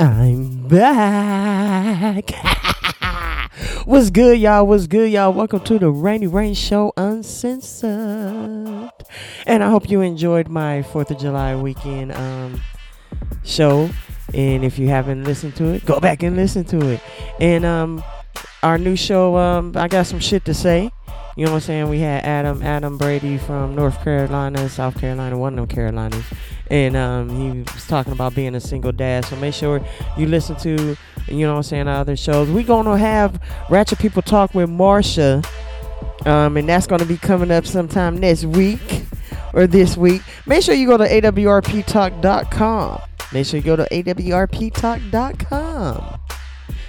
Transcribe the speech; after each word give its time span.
I'm 0.00 0.66
back. 0.66 2.32
What's 3.84 4.10
good, 4.10 4.40
y'all? 4.40 4.66
What's 4.66 4.88
good, 4.88 5.12
y'all? 5.12 5.32
Welcome 5.32 5.60
to 5.60 5.78
the 5.78 5.88
Rainy 5.88 6.26
Rain 6.26 6.54
Show 6.54 6.92
Uncensored. 6.96 8.90
And 9.46 9.62
I 9.62 9.70
hope 9.70 9.88
you 9.88 10.00
enjoyed 10.00 10.48
my 10.48 10.82
4th 10.90 11.12
of 11.12 11.18
July 11.18 11.54
weekend 11.54 12.10
um, 12.10 12.60
show. 13.44 13.88
And 14.32 14.64
if 14.64 14.80
you 14.80 14.88
haven't 14.88 15.22
listened 15.22 15.54
to 15.56 15.66
it, 15.74 15.86
go 15.86 16.00
back 16.00 16.24
and 16.24 16.34
listen 16.34 16.64
to 16.64 16.90
it. 16.90 17.00
And 17.38 17.64
um, 17.64 18.02
our 18.64 18.78
new 18.78 18.96
show, 18.96 19.36
um, 19.36 19.76
I 19.76 19.86
got 19.86 20.06
some 20.06 20.18
shit 20.18 20.44
to 20.46 20.54
say. 20.54 20.90
You 21.36 21.44
know 21.46 21.50
what 21.52 21.56
I'm 21.56 21.62
saying? 21.62 21.88
We 21.88 21.98
had 21.98 22.24
Adam 22.24 22.62
Adam 22.62 22.96
Brady 22.96 23.38
from 23.38 23.74
North 23.74 24.00
Carolina, 24.04 24.68
South 24.68 25.00
Carolina, 25.00 25.36
one 25.36 25.58
of 25.58 25.68
them 25.68 25.74
Carolinas, 25.74 26.24
and 26.70 26.94
um, 26.96 27.28
he 27.28 27.62
was 27.72 27.86
talking 27.88 28.12
about 28.12 28.36
being 28.36 28.54
a 28.54 28.60
single 28.60 28.92
dad. 28.92 29.24
So 29.24 29.34
make 29.36 29.52
sure 29.52 29.84
you 30.16 30.26
listen 30.26 30.54
to, 30.56 30.96
you 31.26 31.46
know 31.46 31.54
what 31.54 31.58
I'm 31.58 31.64
saying, 31.64 31.88
other 31.88 32.14
shows. 32.16 32.48
We're 32.48 32.62
gonna 32.62 32.96
have 32.96 33.40
Ratchet 33.68 33.98
People 33.98 34.22
Talk 34.22 34.54
with 34.54 34.70
Marsha, 34.70 35.44
um, 36.24 36.56
and 36.56 36.68
that's 36.68 36.86
gonna 36.86 37.04
be 37.04 37.16
coming 37.16 37.50
up 37.50 37.66
sometime 37.66 38.16
next 38.18 38.44
week 38.44 39.02
or 39.52 39.66
this 39.66 39.96
week. 39.96 40.22
Make 40.46 40.62
sure 40.62 40.76
you 40.76 40.86
go 40.86 40.96
to 40.96 41.08
awrptalk.com. 41.08 43.00
Make 43.32 43.46
sure 43.46 43.58
you 43.58 43.64
go 43.64 43.74
to 43.74 43.88
awrptalk.com 43.90 45.04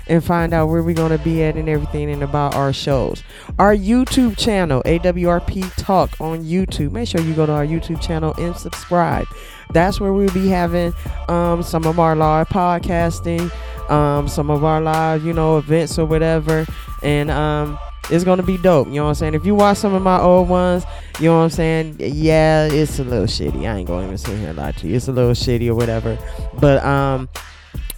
and 0.07 0.23
find 0.23 0.53
out 0.53 0.67
where 0.67 0.83
we're 0.83 0.95
going 0.95 1.17
to 1.17 1.23
be 1.23 1.43
at 1.43 1.55
and 1.55 1.69
everything 1.69 2.09
and 2.09 2.23
about 2.23 2.55
our 2.55 2.73
shows. 2.73 3.23
Our 3.59 3.75
YouTube 3.75 4.37
channel, 4.37 4.81
AWRP 4.83 5.75
Talk 5.77 6.19
on 6.19 6.43
YouTube. 6.43 6.91
Make 6.91 7.07
sure 7.07 7.21
you 7.21 7.33
go 7.33 7.45
to 7.45 7.51
our 7.51 7.65
YouTube 7.65 8.01
channel 8.01 8.33
and 8.37 8.55
subscribe. 8.55 9.27
That's 9.71 9.99
where 9.99 10.13
we'll 10.13 10.33
be 10.33 10.47
having 10.47 10.93
um, 11.27 11.63
some 11.63 11.85
of 11.85 11.99
our 11.99 12.15
live 12.15 12.49
podcasting, 12.49 13.51
um, 13.89 14.27
some 14.27 14.49
of 14.49 14.63
our 14.63 14.81
live, 14.81 15.25
you 15.25 15.33
know, 15.33 15.57
events 15.57 15.97
or 15.97 16.05
whatever. 16.05 16.65
And 17.01 17.31
um, 17.31 17.79
it's 18.09 18.23
gonna 18.23 18.43
be 18.43 18.57
dope. 18.57 18.87
You 18.87 18.95
know 18.95 19.03
what 19.03 19.09
I'm 19.09 19.15
saying? 19.15 19.33
If 19.33 19.45
you 19.45 19.55
watch 19.55 19.77
some 19.77 19.93
of 19.93 20.01
my 20.01 20.19
old 20.19 20.47
ones, 20.49 20.85
you 21.19 21.25
know 21.25 21.37
what 21.37 21.43
I'm 21.45 21.49
saying? 21.49 21.95
Yeah, 21.99 22.67
it's 22.67 22.99
a 22.99 23.03
little 23.03 23.25
shitty. 23.25 23.67
I 23.67 23.77
ain't 23.77 23.87
gonna 23.87 24.05
even 24.05 24.17
sit 24.17 24.37
here 24.37 24.49
and 24.49 24.57
lie 24.57 24.73
to 24.73 24.87
you. 24.87 24.95
It's 24.95 25.07
a 25.07 25.11
little 25.11 25.31
shitty 25.31 25.67
or 25.67 25.75
whatever. 25.75 26.17
But 26.59 26.83
um 26.83 27.29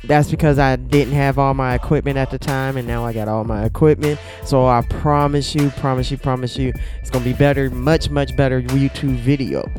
that's 0.03 0.29
because 0.29 0.59
I 0.59 0.75
didn't 0.75 1.13
have 1.13 1.37
all 1.37 1.53
my 1.53 1.75
equipment 1.75 2.17
at 2.17 2.31
the 2.31 2.37
time, 2.37 2.77
and 2.77 2.87
now 2.87 3.05
I 3.05 3.13
got 3.13 3.27
all 3.27 3.43
my 3.43 3.65
equipment. 3.65 4.19
So 4.45 4.65
I 4.65 4.81
promise 4.81 5.55
you, 5.55 5.69
promise 5.71 6.11
you, 6.11 6.17
promise 6.17 6.57
you, 6.57 6.73
it's 6.99 7.09
gonna 7.09 7.25
be 7.25 7.33
better, 7.33 7.69
much, 7.69 8.09
much 8.09 8.35
better 8.35 8.61
YouTube 8.61 9.17
video. 9.17 9.69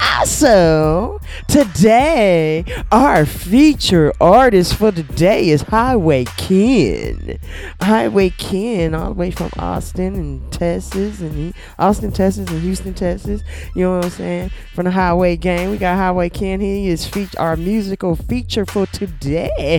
Also, 0.00 1.20
today 1.46 2.64
our 2.90 3.24
feature 3.24 4.12
artist 4.20 4.74
for 4.74 4.90
today 4.90 5.50
is 5.50 5.62
Highway 5.62 6.24
Ken. 6.24 7.38
Highway 7.80 8.30
Ken, 8.30 8.94
all 8.94 9.10
the 9.10 9.14
way 9.14 9.30
from 9.30 9.50
Austin 9.58 10.14
and 10.14 10.52
Texas, 10.52 11.20
and 11.20 11.54
Austin, 11.78 12.10
Texas, 12.10 12.48
and 12.48 12.60
Houston, 12.62 12.94
Texas. 12.94 13.42
You 13.74 13.82
know 13.82 13.96
what 13.96 14.06
I'm 14.06 14.10
saying? 14.10 14.50
From 14.74 14.86
the 14.86 14.90
Highway 14.90 15.36
Gang, 15.36 15.70
we 15.70 15.76
got 15.76 15.96
Highway 15.96 16.30
Ken. 16.30 16.60
He 16.60 16.88
is 16.88 17.06
feature 17.06 17.38
our 17.38 17.56
musical 17.56 18.16
feature 18.16 18.66
for 18.66 18.86
today. 18.86 19.77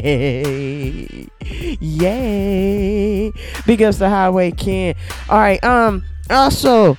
Yay! 1.79 3.31
Big 3.65 3.81
ups 3.83 3.97
to 3.97 4.09
Highway 4.09 4.51
Ken. 4.51 4.95
All 5.29 5.39
right. 5.39 5.63
Um. 5.63 6.05
Also. 6.29 6.97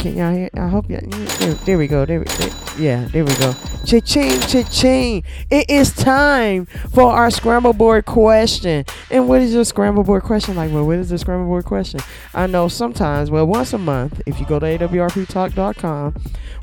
Can 0.00 0.16
y'all 0.16 0.32
hear? 0.32 0.48
I 0.54 0.68
hope 0.68 0.88
y'all. 0.88 1.00
There, 1.02 1.54
there 1.54 1.76
we 1.76 1.86
go. 1.86 2.06
There, 2.06 2.24
there, 2.24 2.50
yeah, 2.78 3.04
there 3.12 3.22
we 3.22 3.34
go. 3.34 3.54
Cha-ching, 3.84 4.40
cha-ching. 4.40 5.24
It 5.50 5.68
is 5.68 5.94
time 5.94 6.64
for 6.94 7.12
our 7.12 7.30
scramble 7.30 7.74
board 7.74 8.06
question. 8.06 8.86
And 9.10 9.28
what 9.28 9.42
is 9.42 9.52
your 9.52 9.66
scramble 9.66 10.02
board 10.02 10.22
question? 10.22 10.56
Like, 10.56 10.72
well, 10.72 10.86
what 10.86 10.98
is 10.98 11.10
the 11.10 11.18
scramble 11.18 11.46
board 11.46 11.66
question? 11.66 12.00
I 12.32 12.46
know 12.46 12.68
sometimes, 12.68 13.30
well, 13.30 13.46
once 13.46 13.74
a 13.74 13.78
month, 13.78 14.22
if 14.24 14.40
you 14.40 14.46
go 14.46 14.58
to 14.58 14.64
awrptalk.com, 14.64 16.14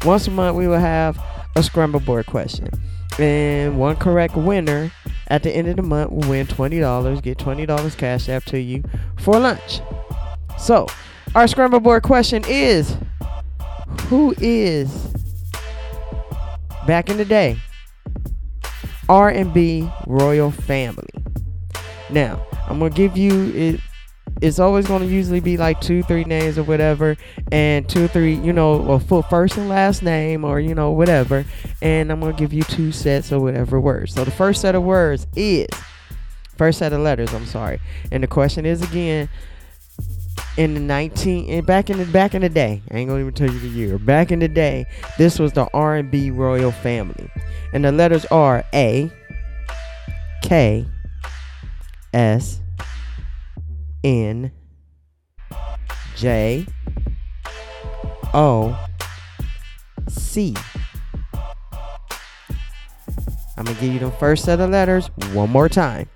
once 0.03 0.27
a 0.27 0.31
month 0.31 0.57
we 0.57 0.67
will 0.67 0.79
have 0.79 1.23
a 1.55 1.61
scramble 1.61 1.99
board 1.99 2.25
question. 2.25 2.69
And 3.19 3.79
one 3.79 3.95
correct 3.95 4.35
winner 4.35 4.91
at 5.27 5.43
the 5.43 5.51
end 5.51 5.67
of 5.67 5.75
the 5.75 5.81
month 5.81 6.11
will 6.11 6.29
win 6.29 6.47
$20, 6.47 7.21
get 7.21 7.37
$20 7.37 7.97
cash 7.97 8.29
app 8.29 8.43
to 8.45 8.59
you 8.59 8.83
for 9.17 9.39
lunch. 9.39 9.81
So, 10.57 10.87
our 11.35 11.47
scramble 11.47 11.79
board 11.79 12.03
question 12.03 12.43
is 12.47 12.95
who 14.07 14.33
is 14.37 15.13
back 16.85 17.09
in 17.09 17.17
the 17.17 17.25
day 17.25 17.57
R&B 19.09 19.89
royal 20.05 20.51
family. 20.51 21.09
Now, 22.09 22.45
I'm 22.67 22.79
going 22.79 22.91
to 22.91 22.97
give 22.97 23.17
you 23.17 23.51
it 23.53 23.81
it's 24.41 24.59
always 24.59 24.87
going 24.87 25.01
to 25.01 25.07
usually 25.07 25.39
be 25.39 25.57
like 25.57 25.81
two, 25.81 26.03
three 26.03 26.23
names 26.23 26.57
or 26.57 26.63
whatever, 26.63 27.17
and 27.51 27.87
two 27.87 28.07
three, 28.07 28.35
you 28.35 28.53
know, 28.53 28.91
a 28.91 28.99
full 28.99 29.23
first 29.23 29.57
and 29.57 29.69
last 29.69 30.03
name 30.03 30.43
or 30.43 30.59
you 30.59 30.75
know 30.75 30.91
whatever. 30.91 31.45
And 31.81 32.11
I'm 32.11 32.19
gonna 32.19 32.33
give 32.33 32.53
you 32.53 32.63
two 32.63 32.91
sets 32.91 33.31
or 33.31 33.39
whatever 33.39 33.79
words. 33.79 34.13
So 34.13 34.23
the 34.23 34.31
first 34.31 34.61
set 34.61 34.75
of 34.75 34.83
words 34.83 35.27
is 35.35 35.67
first 36.57 36.79
set 36.79 36.93
of 36.93 37.01
letters. 37.01 37.33
I'm 37.33 37.45
sorry, 37.45 37.79
and 38.11 38.23
the 38.23 38.27
question 38.27 38.65
is 38.65 38.81
again 38.81 39.29
in 40.57 40.73
the 40.73 40.79
19 40.79 41.49
and 41.49 41.65
back 41.65 41.89
in 41.89 41.97
the 41.97 42.05
back 42.05 42.33
in 42.33 42.41
the 42.41 42.49
day 42.49 42.81
i 42.91 42.97
ain't 42.97 43.07
gonna 43.07 43.21
even 43.21 43.33
tell 43.33 43.49
you 43.49 43.59
the 43.59 43.67
year 43.67 43.97
back 43.99 44.31
in 44.31 44.39
the 44.39 44.47
day 44.47 44.85
this 45.17 45.37
was 45.37 45.53
the 45.53 45.67
r&b 45.73 46.31
royal 46.31 46.71
family 46.71 47.29
and 47.73 47.85
the 47.85 47.91
letters 47.91 48.25
are 48.25 48.63
a 48.73 49.11
k 50.41 50.85
s 52.13 52.59
n 54.03 54.51
j 56.15 56.65
o 58.33 58.77
c. 60.07 60.53
I'm 63.57 63.65
gonna 63.65 63.79
give 63.79 63.93
you 63.93 63.99
the 63.99 64.11
first 64.11 64.45
set 64.45 64.59
of 64.59 64.69
letters 64.69 65.09
one 65.33 65.49
more 65.49 65.67
time. 65.67 66.07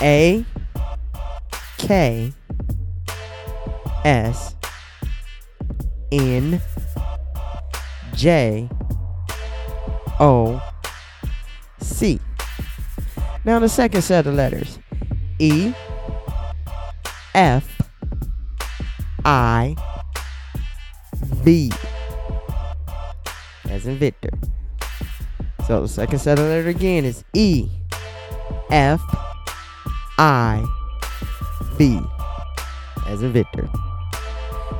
A 0.00 0.44
k 1.76 2.32
S 4.04 4.54
N 6.12 6.60
J 8.14 8.68
O 10.20 10.62
C. 11.80 12.20
Now 13.44 13.58
the 13.58 13.68
second 13.68 14.02
set 14.02 14.26
of 14.26 14.34
letters. 14.34 14.78
E 15.38 15.72
F 17.34 17.80
I 19.24 19.76
V 21.22 21.70
as 23.68 23.86
in 23.86 23.98
Victor. 23.98 24.30
So 25.66 25.82
the 25.82 25.88
second 25.88 26.18
set 26.18 26.38
of 26.38 26.46
letters 26.46 26.74
again 26.74 27.04
is 27.04 27.24
E 27.34 27.68
F 28.70 29.00
I 30.18 30.64
V 31.76 32.00
as 33.06 33.22
in 33.22 33.32
Victor. 33.32 33.68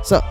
So 0.03 0.21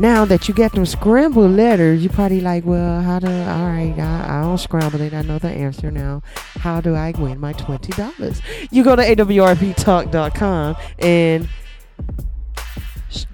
now 0.00 0.24
that 0.24 0.48
you 0.48 0.54
got 0.54 0.72
them 0.72 0.86
scrambled 0.86 1.52
letters, 1.52 2.02
you 2.02 2.08
probably 2.08 2.40
like, 2.40 2.64
well, 2.64 3.02
how 3.02 3.18
do 3.18 3.26
all 3.26 3.66
right, 3.66 3.94
I, 3.98 4.38
I 4.38 4.42
don't 4.42 4.58
scramble 4.58 5.00
it. 5.02 5.12
I 5.12 5.22
know 5.22 5.38
the 5.38 5.50
answer 5.50 5.90
now. 5.90 6.22
How 6.60 6.80
do 6.80 6.94
I 6.94 7.12
win 7.12 7.38
my 7.38 7.52
twenty 7.52 7.92
dollars? 7.92 8.40
You 8.70 8.82
go 8.82 8.96
to 8.96 9.02
awrptalk.com 9.02 10.76
and 10.98 11.48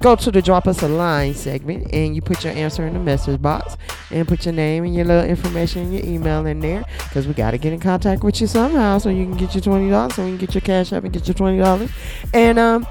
go 0.00 0.16
to 0.16 0.30
the 0.30 0.42
drop 0.42 0.66
us 0.66 0.82
a 0.82 0.88
line 0.88 1.34
segment 1.34 1.92
and 1.92 2.16
you 2.16 2.22
put 2.22 2.42
your 2.42 2.52
answer 2.54 2.86
in 2.86 2.94
the 2.94 3.00
message 3.00 3.40
box 3.40 3.76
and 4.10 4.26
put 4.26 4.44
your 4.46 4.54
name 4.54 4.84
and 4.84 4.94
your 4.94 5.04
little 5.04 5.28
information 5.28 5.82
and 5.82 5.94
your 5.94 6.04
email 6.04 6.46
in 6.46 6.60
there 6.60 6.84
because 7.04 7.28
we 7.28 7.34
got 7.34 7.50
to 7.50 7.58
get 7.58 7.72
in 7.72 7.80
contact 7.80 8.24
with 8.24 8.40
you 8.40 8.46
somehow 8.46 8.96
so 8.98 9.10
you 9.10 9.24
can 9.24 9.36
get 9.36 9.54
your 9.54 9.62
$20 9.62 10.12
so 10.12 10.24
we 10.24 10.30
can 10.30 10.38
get 10.38 10.54
your 10.54 10.62
cash 10.62 10.92
up 10.92 11.04
and 11.04 11.12
get 11.12 11.28
your 11.28 11.34
$20 11.34 11.90
and 12.32 12.58
um 12.58 12.86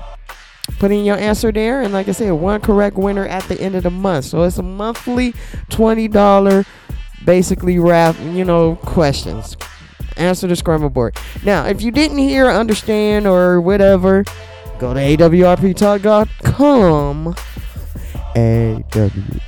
put 0.80 0.92
in 0.92 1.06
your 1.06 1.18
answer 1.18 1.52
there. 1.52 1.82
And 1.82 1.94
like 1.94 2.08
i 2.08 2.12
said 2.12 2.32
one 2.32 2.62
correct 2.62 2.98
winner 2.98 3.26
at 3.26 3.44
the 3.44 3.60
end 3.60 3.76
of 3.76 3.84
the 3.84 3.90
month. 3.90 4.26
So 4.26 4.44
it's 4.44 4.58
a 4.58 4.64
monthly 4.64 5.34
$20 5.70 6.66
basically 7.26 7.80
wrap 7.80 8.16
you 8.20 8.46
know 8.46 8.76
questions. 8.78 9.58
Answer 10.18 10.48
the 10.48 10.56
scramble 10.56 10.90
board. 10.90 11.18
Now 11.44 11.66
if 11.66 11.82
you 11.82 11.92
didn't 11.92 12.20
hear 12.20 12.50
understand 12.50 13.28
or 13.28 13.60
whatever 13.60 14.24
go 14.80 14.94
to 14.94 15.00
awrptalk.com 15.00 16.26
awrptalk.com 18.36 19.46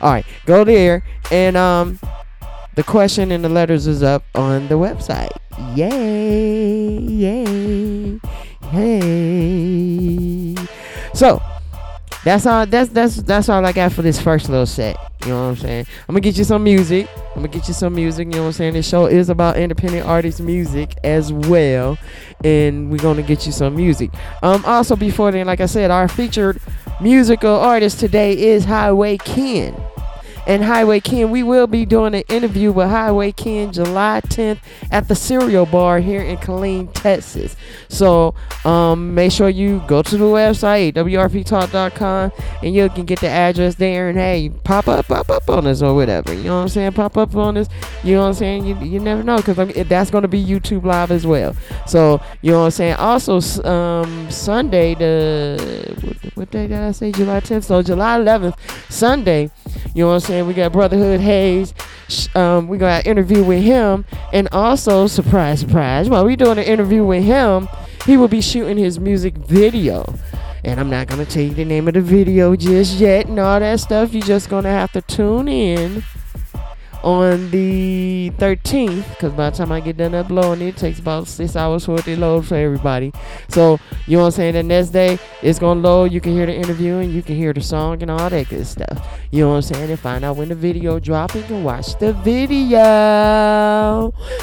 all 0.00 0.10
right 0.10 0.26
go 0.46 0.64
there 0.64 1.04
and 1.30 1.56
um 1.56 1.98
the 2.74 2.82
question 2.82 3.30
and 3.30 3.44
the 3.44 3.48
letters 3.48 3.86
is 3.86 4.02
up 4.02 4.24
on 4.34 4.68
the 4.68 4.74
website 4.74 5.30
yay 5.76 6.98
yay 6.98 8.20
hey 8.70 10.54
so 11.14 11.40
that's 12.24 12.46
all. 12.46 12.66
That's 12.66 12.90
that's 12.90 13.16
that's 13.16 13.48
all 13.48 13.64
I 13.64 13.72
got 13.72 13.92
for 13.92 14.02
this 14.02 14.20
first 14.20 14.48
little 14.48 14.66
set. 14.66 14.96
You 15.24 15.30
know 15.30 15.42
what 15.42 15.48
I'm 15.50 15.56
saying? 15.56 15.86
I'm 16.08 16.14
gonna 16.14 16.20
get 16.20 16.36
you 16.36 16.44
some 16.44 16.62
music. 16.62 17.08
I'm 17.16 17.36
gonna 17.36 17.48
get 17.48 17.66
you 17.66 17.74
some 17.74 17.94
music. 17.94 18.26
You 18.26 18.34
know 18.34 18.40
what 18.42 18.46
I'm 18.48 18.52
saying? 18.52 18.74
This 18.74 18.88
show 18.88 19.06
is 19.06 19.28
about 19.28 19.56
independent 19.56 20.06
artist 20.06 20.40
music 20.40 20.94
as 21.02 21.32
well, 21.32 21.98
and 22.44 22.90
we're 22.90 22.98
gonna 22.98 23.22
get 23.22 23.44
you 23.44 23.52
some 23.52 23.74
music. 23.74 24.10
Um, 24.42 24.64
also 24.64 24.94
before 24.94 25.32
then, 25.32 25.46
like 25.46 25.60
I 25.60 25.66
said, 25.66 25.90
our 25.90 26.06
featured 26.06 26.60
musical 27.00 27.56
artist 27.56 27.98
today 27.98 28.38
is 28.38 28.64
Highway 28.64 29.16
Ken 29.18 29.74
and 30.46 30.64
Highway 30.64 31.00
Ken. 31.00 31.30
We 31.30 31.42
will 31.42 31.66
be 31.66 31.84
doing 31.84 32.14
an 32.14 32.24
interview 32.28 32.72
with 32.72 32.88
Highway 32.88 33.32
Ken 33.32 33.72
July 33.72 34.20
10th 34.24 34.58
at 34.90 35.08
the 35.08 35.14
Cereal 35.14 35.66
Bar 35.66 36.00
here 36.00 36.22
in 36.22 36.36
Killeen, 36.38 36.92
Texas. 36.92 37.56
So 37.88 38.34
um, 38.64 39.14
make 39.14 39.32
sure 39.32 39.48
you 39.48 39.82
go 39.86 40.02
to 40.02 40.16
the 40.16 40.24
website, 40.24 40.94
WRPTalk.com, 40.94 42.32
and 42.62 42.74
you 42.74 42.88
can 42.90 43.04
get 43.04 43.20
the 43.20 43.28
address 43.28 43.76
there. 43.76 44.08
And 44.08 44.18
hey, 44.18 44.50
pop 44.64 44.88
up, 44.88 45.06
pop 45.06 45.30
up 45.30 45.48
on 45.48 45.66
us 45.66 45.82
or 45.82 45.94
whatever. 45.94 46.32
You 46.32 46.44
know 46.44 46.56
what 46.56 46.62
I'm 46.62 46.68
saying? 46.68 46.92
Pop 46.92 47.16
up 47.16 47.34
on 47.36 47.56
us. 47.56 47.68
You 48.02 48.14
know 48.14 48.22
what 48.22 48.28
I'm 48.28 48.34
saying? 48.34 48.66
You, 48.66 48.78
you 48.80 49.00
never 49.00 49.22
know 49.22 49.36
because 49.38 49.56
that's 49.88 50.10
going 50.10 50.22
to 50.22 50.28
be 50.28 50.42
YouTube 50.42 50.84
Live 50.84 51.10
as 51.10 51.26
well. 51.26 51.54
So, 51.86 52.20
you 52.40 52.52
know 52.52 52.60
what 52.60 52.64
I'm 52.66 52.70
saying? 52.72 52.94
Also, 52.94 53.40
um, 53.64 54.30
Sunday, 54.30 54.94
the 54.94 55.96
what, 56.02 56.36
what 56.36 56.50
day 56.50 56.66
did 56.66 56.78
I 56.78 56.92
say? 56.92 57.12
July 57.12 57.40
10th. 57.40 57.64
So, 57.64 57.82
July 57.82 58.18
11th, 58.18 58.58
Sunday, 58.90 59.50
you 59.94 60.04
know 60.04 60.08
what 60.08 60.14
I'm 60.14 60.20
saying? 60.20 60.31
Saying? 60.32 60.46
We 60.46 60.54
got 60.54 60.72
Brotherhood 60.72 61.20
Hayes. 61.20 61.74
Um, 62.34 62.66
we 62.66 62.78
got 62.78 63.04
an 63.04 63.10
interview 63.10 63.44
with 63.44 63.62
him. 63.62 64.06
And 64.32 64.48
also, 64.50 65.06
surprise, 65.06 65.60
surprise, 65.60 66.08
while 66.08 66.24
we 66.24 66.36
doing 66.36 66.56
an 66.56 66.64
interview 66.64 67.04
with 67.04 67.22
him, 67.22 67.68
he 68.06 68.16
will 68.16 68.28
be 68.28 68.40
shooting 68.40 68.78
his 68.78 68.98
music 68.98 69.36
video. 69.36 70.06
And 70.64 70.80
I'm 70.80 70.88
not 70.88 71.08
going 71.08 71.22
to 71.22 71.30
tell 71.30 71.42
you 71.42 71.52
the 71.52 71.66
name 71.66 71.86
of 71.86 71.94
the 71.94 72.00
video 72.00 72.56
just 72.56 72.96
yet 72.96 73.26
and 73.26 73.38
all 73.38 73.60
that 73.60 73.80
stuff. 73.80 74.14
You're 74.14 74.22
just 74.22 74.48
going 74.48 74.64
to 74.64 74.70
have 74.70 74.92
to 74.92 75.02
tune 75.02 75.48
in 75.48 76.02
on 77.02 77.50
the 77.50 78.30
13th 78.38 79.08
because 79.10 79.32
by 79.32 79.50
the 79.50 79.56
time 79.56 79.72
I 79.72 79.80
get 79.80 79.96
done 79.96 80.14
uploading 80.14 80.68
it, 80.68 80.76
takes 80.76 80.98
about 80.98 81.26
six 81.28 81.56
hours 81.56 81.84
for 81.86 81.98
it 81.98 82.04
to 82.04 82.18
load 82.18 82.46
for 82.46 82.54
everybody. 82.56 83.12
So, 83.48 83.78
you 84.06 84.16
know 84.16 84.22
what 84.22 84.26
I'm 84.26 84.32
saying? 84.32 84.54
The 84.54 84.62
next 84.62 84.90
day, 84.90 85.18
it's 85.42 85.58
going 85.58 85.82
to 85.82 85.88
load. 85.88 86.12
You 86.12 86.20
can 86.20 86.32
hear 86.32 86.46
the 86.46 86.54
interview 86.54 86.96
and 86.96 87.12
you 87.12 87.22
can 87.22 87.36
hear 87.36 87.52
the 87.52 87.60
song 87.60 88.02
and 88.02 88.10
all 88.10 88.30
that 88.30 88.48
good 88.48 88.66
stuff. 88.66 89.06
You 89.30 89.44
know 89.44 89.50
what 89.50 89.56
I'm 89.56 89.62
saying? 89.62 89.90
And 89.90 89.98
find 89.98 90.24
out 90.24 90.36
when 90.36 90.48
the 90.48 90.54
video 90.54 90.98
drop 90.98 91.34
and 91.34 91.44
can 91.44 91.64
watch 91.64 91.98
the 91.98 92.12
video. 92.12 92.78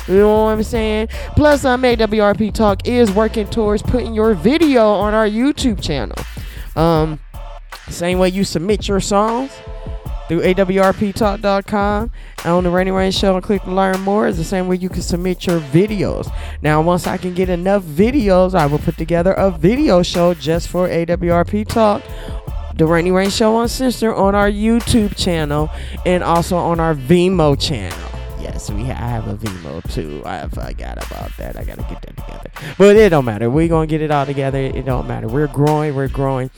You 0.07 0.17
know 0.17 0.44
what 0.44 0.51
I'm 0.51 0.63
saying? 0.63 1.07
Plus, 1.35 1.65
um, 1.65 1.83
AWRP 1.83 2.53
Talk 2.53 2.88
is 2.88 3.11
working 3.11 3.47
towards 3.47 3.81
putting 3.83 4.13
your 4.13 4.33
video 4.33 4.91
on 4.91 5.13
our 5.13 5.27
YouTube 5.27 5.81
channel. 5.81 6.17
Um, 6.75 7.19
same 7.89 8.19
way 8.19 8.29
you 8.29 8.44
submit 8.44 8.88
your 8.88 9.00
songs 9.00 9.51
through 10.29 10.41
awrptalk.com 10.41 12.11
and 12.37 12.47
on 12.47 12.63
the 12.63 12.69
Rainy 12.69 12.91
Rain 12.91 13.11
Show 13.11 13.35
and 13.35 13.43
click 13.43 13.63
to 13.63 13.71
learn 13.71 13.99
more 14.01 14.27
is 14.27 14.37
the 14.37 14.43
same 14.43 14.67
way 14.67 14.77
you 14.77 14.87
can 14.87 15.01
submit 15.01 15.45
your 15.45 15.59
videos. 15.59 16.33
Now, 16.61 16.81
once 16.81 17.07
I 17.07 17.17
can 17.17 17.33
get 17.33 17.49
enough 17.49 17.83
videos, 17.83 18.53
I 18.53 18.67
will 18.67 18.79
put 18.79 18.95
together 18.97 19.33
a 19.33 19.51
video 19.51 20.03
show 20.03 20.33
just 20.35 20.69
for 20.69 20.87
AWRP 20.87 21.67
Talk. 21.67 22.03
The 22.75 22.85
Rainy 22.85 23.11
Rain 23.11 23.29
Show 23.29 23.55
on 23.55 23.67
Sister 23.67 24.15
on 24.15 24.35
our 24.35 24.49
YouTube 24.49 25.17
channel 25.17 25.69
and 26.05 26.23
also 26.23 26.55
on 26.55 26.79
our 26.79 26.95
Vimeo 26.95 27.59
channel. 27.59 28.08
Yes, 28.51 28.71
we 28.71 28.81
I 28.81 28.93
have 28.93 29.27
a 29.27 29.35
Vimeo 29.35 29.93
too. 29.93 30.23
I 30.25 30.47
forgot 30.47 30.97
about 31.05 31.37
that. 31.37 31.55
I 31.55 31.63
gotta 31.63 31.83
get 31.83 32.01
that 32.01 32.17
together. 32.17 32.49
But 32.79 32.95
it 32.95 33.09
don't 33.09 33.25
matter. 33.25 33.47
We're 33.47 33.67
gonna 33.67 33.85
get 33.85 34.01
it 34.01 34.09
all 34.09 34.25
together. 34.25 34.57
It 34.57 34.87
don't 34.87 35.07
matter. 35.07 35.27
We're 35.27 35.45
growing, 35.45 35.93
we're 35.93 36.07
growing. 36.07 36.49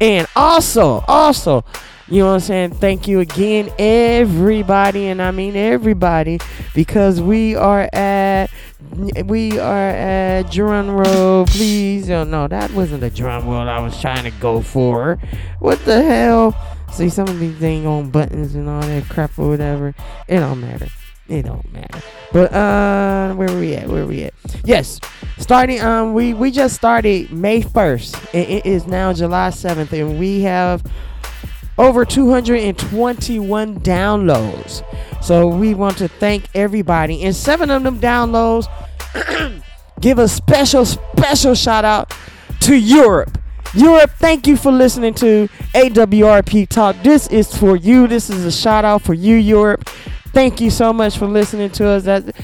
And 0.00 0.26
also, 0.34 1.04
also, 1.06 1.64
you 2.08 2.18
know 2.18 2.30
what 2.30 2.34
I'm 2.34 2.40
saying? 2.40 2.70
Thank 2.72 3.06
you 3.06 3.20
again, 3.20 3.70
everybody, 3.78 5.06
and 5.06 5.22
I 5.22 5.30
mean 5.30 5.54
everybody, 5.54 6.40
because 6.74 7.20
we 7.20 7.54
are 7.54 7.88
at 7.92 8.50
we 9.24 9.60
are 9.60 9.88
at 9.90 10.50
drum 10.50 10.90
roll. 10.90 11.46
Please, 11.46 12.10
oh 12.10 12.24
no, 12.24 12.48
that 12.48 12.72
wasn't 12.72 13.02
the 13.02 13.10
drum 13.10 13.46
roll 13.46 13.68
I 13.68 13.78
was 13.78 14.00
trying 14.00 14.24
to 14.24 14.36
go 14.40 14.62
for. 14.62 15.20
What 15.60 15.78
the 15.84 16.02
hell? 16.02 16.56
See, 16.90 17.08
some 17.08 17.28
of 17.28 17.38
these 17.38 17.56
things 17.58 17.86
on 17.86 18.10
buttons 18.10 18.56
and 18.56 18.68
all 18.68 18.80
that 18.80 19.08
crap 19.08 19.38
or 19.38 19.48
whatever. 19.48 19.94
It 20.26 20.40
don't 20.40 20.60
matter. 20.60 20.88
It 21.28 21.42
don't 21.42 21.72
matter. 21.72 22.00
But 22.32 22.52
uh, 22.52 23.34
where 23.34 23.58
we 23.58 23.74
at? 23.74 23.88
Where 23.88 24.06
we 24.06 24.24
at? 24.24 24.34
Yes, 24.64 25.00
starting. 25.38 25.80
Um, 25.80 26.14
we 26.14 26.34
we 26.34 26.50
just 26.50 26.76
started 26.76 27.32
May 27.32 27.62
first, 27.62 28.14
and 28.32 28.48
it 28.48 28.64
is 28.64 28.86
now 28.86 29.12
July 29.12 29.50
seventh, 29.50 29.92
and 29.92 30.20
we 30.20 30.42
have 30.42 30.84
over 31.78 32.04
221 32.04 33.80
downloads. 33.80 34.84
So 35.22 35.48
we 35.48 35.74
want 35.74 35.98
to 35.98 36.08
thank 36.08 36.48
everybody. 36.54 37.24
And 37.24 37.34
seven 37.34 37.70
of 37.70 37.82
them 37.82 37.98
downloads 37.98 38.66
give 40.00 40.18
a 40.18 40.28
special, 40.28 40.84
special 40.86 41.54
shout 41.54 41.84
out 41.84 42.14
to 42.60 42.76
Europe. 42.76 43.38
Europe, 43.74 44.12
thank 44.18 44.46
you 44.46 44.56
for 44.56 44.72
listening 44.72 45.12
to 45.14 45.48
AWRP 45.74 46.68
Talk. 46.68 46.96
This 47.02 47.26
is 47.26 47.54
for 47.54 47.76
you. 47.76 48.06
This 48.06 48.30
is 48.30 48.44
a 48.44 48.52
shout 48.52 48.84
out 48.84 49.02
for 49.02 49.12
you, 49.12 49.34
Europe 49.34 49.90
thank 50.36 50.60
you 50.60 50.68
so 50.68 50.92
much 50.92 51.16
for 51.16 51.26
listening 51.26 51.70
to 51.70 51.88
us. 51.88 52.02
That 52.02 52.34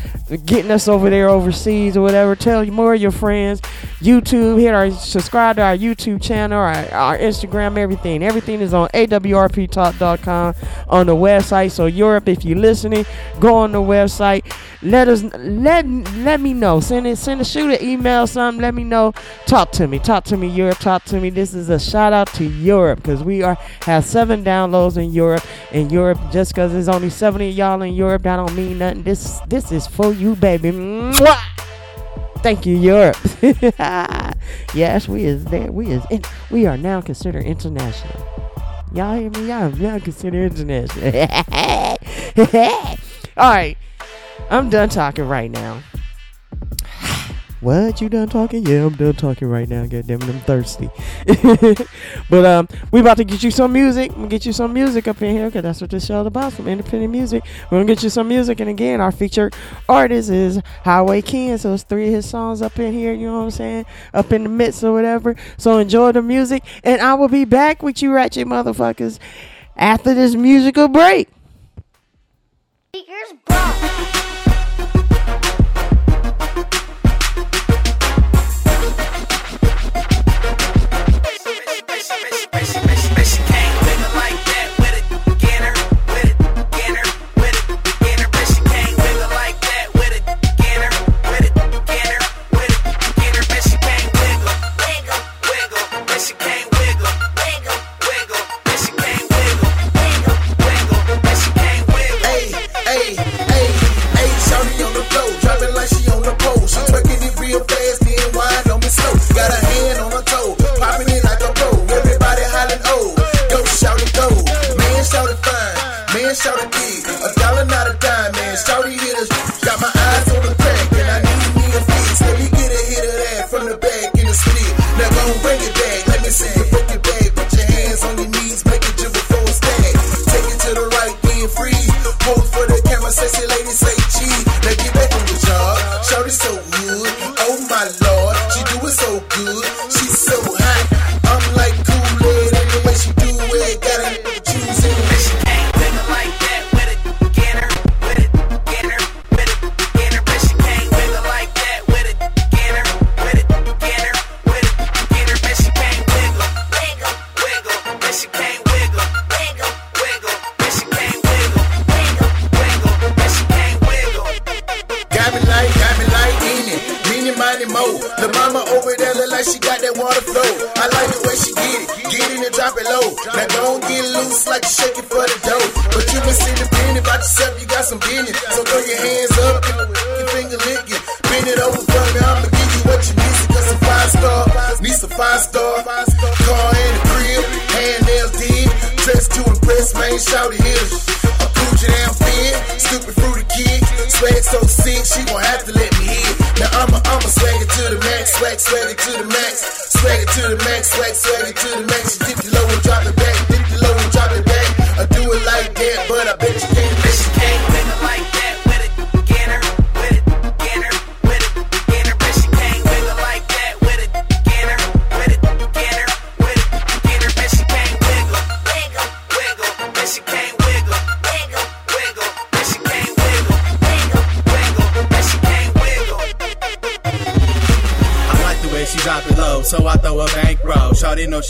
getting 0.47 0.71
us 0.71 0.89
over 0.89 1.11
there 1.11 1.29
overseas 1.29 1.94
or 1.94 2.00
whatever. 2.00 2.35
Tell 2.35 2.65
more 2.65 2.94
of 2.94 3.03
your 3.03 3.11
friends. 3.11 3.61
YouTube, 4.00 4.59
hit 4.59 4.73
our 4.73 4.91
subscribe 4.91 5.56
to 5.56 5.62
our 5.62 5.77
YouTube 5.77 6.23
channel, 6.23 6.59
our, 6.59 6.73
our 6.91 7.19
Instagram, 7.19 7.77
everything. 7.77 8.23
Everything 8.23 8.62
is 8.62 8.73
on 8.73 8.89
awrptalk.com 8.89 10.55
on 10.89 11.06
the 11.06 11.15
website. 11.15 11.71
So 11.71 11.85
Europe, 11.85 12.29
if 12.29 12.47
you're 12.47 12.59
listening, 12.59 13.05
go 13.41 13.56
on 13.56 13.73
the 13.73 13.79
website. 13.79 14.50
Let 14.81 15.06
us 15.09 15.23
let 15.23 15.87
let 15.87 16.41
me 16.41 16.55
know. 16.55 16.81
Send 16.81 17.06
it, 17.06 17.17
send 17.17 17.41
a 17.43 17.45
shoot 17.45 17.71
an 17.71 17.87
email, 17.87 18.27
something. 18.27 18.62
Let 18.62 18.75
me 18.75 18.85
know. 18.85 19.12
Talk 19.47 19.71
to 19.73 19.87
me. 19.87 19.99
Talk 19.99 20.25
to 20.25 20.37
me, 20.37 20.49
Europe. 20.49 20.79
Talk 20.79 21.05
to 21.05 21.21
me. 21.21 21.31
This 21.31 21.55
is 21.55 21.69
a 21.69 21.79
shout 21.79 22.12
out 22.12 22.29
to 22.35 22.45
Europe 22.45 23.00
because 23.00 23.23
we 23.23 23.43
are 23.43 23.55
have 23.83 24.05
seven 24.05 24.43
downloads 24.43 24.97
in 24.97 25.12
Europe. 25.12 25.45
In 25.71 25.91
Europe, 25.91 26.19
just 26.33 26.53
because 26.53 26.73
there's 26.73 26.88
only 26.88 27.11
70 27.11 27.50
y'all 27.50 27.81
in 27.82 27.94
Europe, 27.94 28.23
that 28.23 28.37
don't 28.37 28.55
mean 28.55 28.79
nothing. 28.79 29.02
This 29.02 29.40
this 29.49 29.73
is 29.73 29.87
for 29.87 30.12
you, 30.12 30.34
baby. 30.37 30.70
Mwah! 30.70 31.38
Thank 32.38 32.67
you, 32.67 32.76
Europe. 32.76 33.17
yes, 34.75 35.08
we 35.08 35.25
is 35.25 35.44
there. 35.44 35.70
We 35.70 35.88
is 35.88 36.05
in, 36.11 36.23
we 36.50 36.67
are 36.67 36.76
now 36.76 37.00
considered 37.00 37.44
international. 37.44 38.26
Y'all 38.93 39.17
hear 39.17 39.31
me? 39.31 39.49
Y'all 39.49 39.70
now 39.70 39.99
considered 39.99 40.52
international. 40.52 41.06
All 43.37 43.50
right, 43.50 43.76
I'm 44.50 44.71
done 44.71 44.88
talking 44.88 45.28
right 45.28 45.50
now. 45.50 45.83
What? 47.62 48.00
You 48.00 48.09
done 48.09 48.28
talking? 48.28 48.66
Yeah, 48.66 48.87
I'm 48.87 48.97
done 48.97 49.14
talking 49.14 49.47
right 49.47 49.69
now. 49.69 49.87
God 49.87 50.09
damn 50.09 50.21
it, 50.21 50.28
I'm 50.28 50.40
thirsty. 50.40 50.90
but 52.28 52.45
um, 52.45 52.66
we 52.90 52.99
about 52.99 53.19
to 53.19 53.25
get 53.25 53.45
you 53.45 53.52
some 53.52 53.73
music. 53.73 54.12
Gonna 54.12 54.26
get 54.26 54.45
you 54.45 54.52
some 54.52 54.73
music 54.73 55.07
up 55.07 55.23
in 55.23 55.31
here 55.31 55.47
because 55.47 55.62
that's 55.62 55.81
what 55.81 55.90
this 55.90 56.04
show 56.04 56.23
is 56.23 56.26
about. 56.26 56.54
Some 56.54 56.66
independent 56.66 57.12
music. 57.12 57.45
We're 57.71 57.78
gonna 57.78 57.85
get 57.85 58.02
you 58.02 58.11
some 58.11 58.26
music, 58.26 58.59
and 58.59 58.69
again, 58.69 59.00
our 59.00 59.12
featured 59.12 59.54
artist 59.88 60.28
is 60.28 60.61
Highway 60.83 61.23
Ken. 61.23 61.57
So 61.57 61.73
it's 61.75 61.85
three 61.85 62.09
of 62.09 62.14
his 62.14 62.28
songs 62.28 62.62
up 62.62 62.76
in 62.81 62.92
here. 62.92 63.12
You 63.12 63.28
know 63.28 63.38
what 63.38 63.45
I'm 63.45 63.50
saying? 63.52 63.87
Up 64.12 64.33
in 64.33 64.42
the 64.42 64.49
midst 64.49 64.83
or 64.83 64.92
whatever. 64.92 65.37
So 65.57 65.78
enjoy 65.78 66.11
the 66.11 66.23
music, 66.23 66.64
and 66.83 67.00
I 67.00 67.14
will 67.14 67.28
be 67.28 67.45
back 67.45 67.81
with 67.81 68.02
you, 68.02 68.12
ratchet 68.12 68.49
motherfuckers, 68.49 69.21
after 69.76 70.14
this 70.14 70.35
musical 70.35 70.88
break. 70.88 71.28
Speakers 72.92 74.01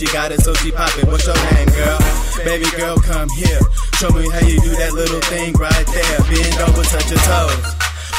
she 0.02 0.12
got 0.12 0.32
it, 0.32 0.40
so 0.40 0.52
she 0.54 0.72
pop 0.72 0.90
it. 0.98 1.06
What's 1.06 1.26
your 1.26 1.38
name, 1.54 1.70
girl? 1.78 1.98
Baby 2.42 2.66
girl, 2.74 2.98
come 2.98 3.28
here. 3.38 3.62
Show 4.02 4.10
me 4.10 4.26
how 4.34 4.42
you 4.42 4.58
do 4.58 4.74
that 4.82 4.92
little 4.98 5.22
thing 5.30 5.54
right 5.54 5.86
there. 5.94 6.18
Bend 6.26 6.58
over, 6.66 6.82
touch 6.82 7.06
your 7.06 7.22
toes. 7.22 7.66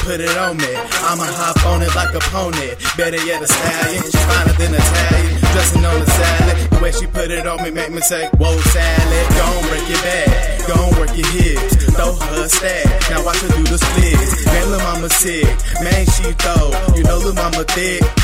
Put 0.00 0.20
it 0.20 0.32
on 0.36 0.56
me. 0.56 0.72
I'ma 1.04 1.28
hop 1.28 1.60
on 1.68 1.84
it 1.84 1.92
like 1.92 2.16
a 2.16 2.24
pony. 2.32 2.72
Better 2.96 3.20
yet, 3.28 3.44
a 3.44 3.48
stallion. 3.48 4.00
She's 4.00 4.24
finer 4.24 4.56
than 4.56 4.72
Italian. 4.72 5.36
Dressing 5.52 5.84
on 5.84 6.00
a 6.00 6.08
salad. 6.08 6.56
The 6.72 6.78
way 6.80 6.92
she 6.92 7.06
put 7.06 7.28
it 7.30 7.46
on 7.46 7.60
me 7.62 7.70
make 7.70 7.92
me 7.92 8.00
say, 8.00 8.28
Whoa, 8.40 8.56
salad. 8.72 9.24
Gon' 9.36 9.62
break 9.68 9.84
your 9.84 10.00
back. 10.00 10.30
Gon' 10.64 10.90
work 10.96 11.12
your 11.12 11.28
hips. 11.36 11.84
Throw 11.92 12.16
her 12.16 12.48
stack. 12.48 12.88
Now 13.12 13.24
watch 13.28 13.40
her 13.44 13.52
do 13.52 13.64
the 13.68 13.76
splits. 13.76 14.46
Man, 14.46 14.70
lil' 14.72 14.80
mama 14.80 15.08
sick. 15.10 15.52
Man, 15.84 16.04
she 16.16 16.32
throw. 16.40 16.72
You 16.96 17.04
know 17.04 17.18
lil' 17.20 17.36
mama 17.36 17.64
thick 17.76 18.23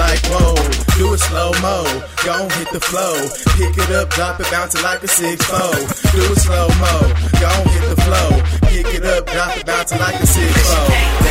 like 0.00 0.20
whoa. 0.32 0.56
Do 0.96 1.14
it 1.14 1.20
slow 1.20 1.52
mo, 1.60 1.84
gon' 2.24 2.48
hit 2.56 2.72
the 2.72 2.80
flow. 2.80 3.14
Pick 3.56 3.76
it 3.76 3.90
up, 3.92 4.08
drop 4.10 4.40
it, 4.40 4.50
bounce 4.50 4.74
it 4.74 4.82
like 4.82 5.02
a 5.02 5.08
six 5.08 5.44
four. 5.44 5.76
Do 6.16 6.22
it 6.32 6.40
slow 6.40 6.68
mo, 6.80 6.94
gon' 7.40 7.64
hit 7.68 7.84
the 7.92 8.00
flow. 8.04 8.30
Pick 8.72 8.88
it 8.96 9.04
up, 9.04 9.26
drop 9.26 9.56
it, 9.56 9.66
bounce 9.66 9.92
it 9.92 10.00
like 10.00 10.16
a 10.16 10.26
six 10.26 10.52
four. 10.64 11.29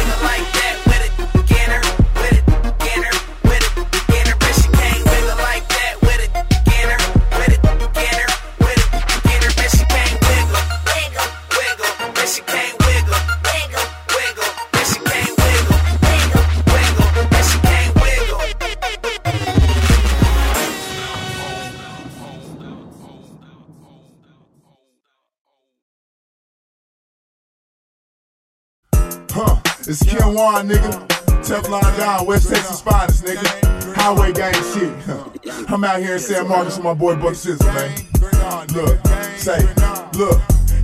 It's 29.90 30.04
Kim 30.04 30.36
Wan, 30.36 30.70
nigga. 30.70 31.08
Teflon 31.42 31.98
down, 31.98 32.26
West 32.28 32.50
Texas 32.50 32.80
finest, 32.80 33.26
nigga. 33.26 33.96
Highway 33.96 34.32
gang 34.32 34.54
shit. 34.54 34.94
I'm 35.70 35.84
out 35.84 36.00
here 36.00 36.14
in 36.14 36.20
San 36.20 36.48
Marcos 36.48 36.78
with 36.78 36.84
my 36.84 36.94
boy 36.94 37.16
Buck 37.16 37.34
Sizzle, 37.34 37.66
man. 37.74 37.92
Look, 38.74 39.06
say, 39.38 39.60
look, 40.14 40.40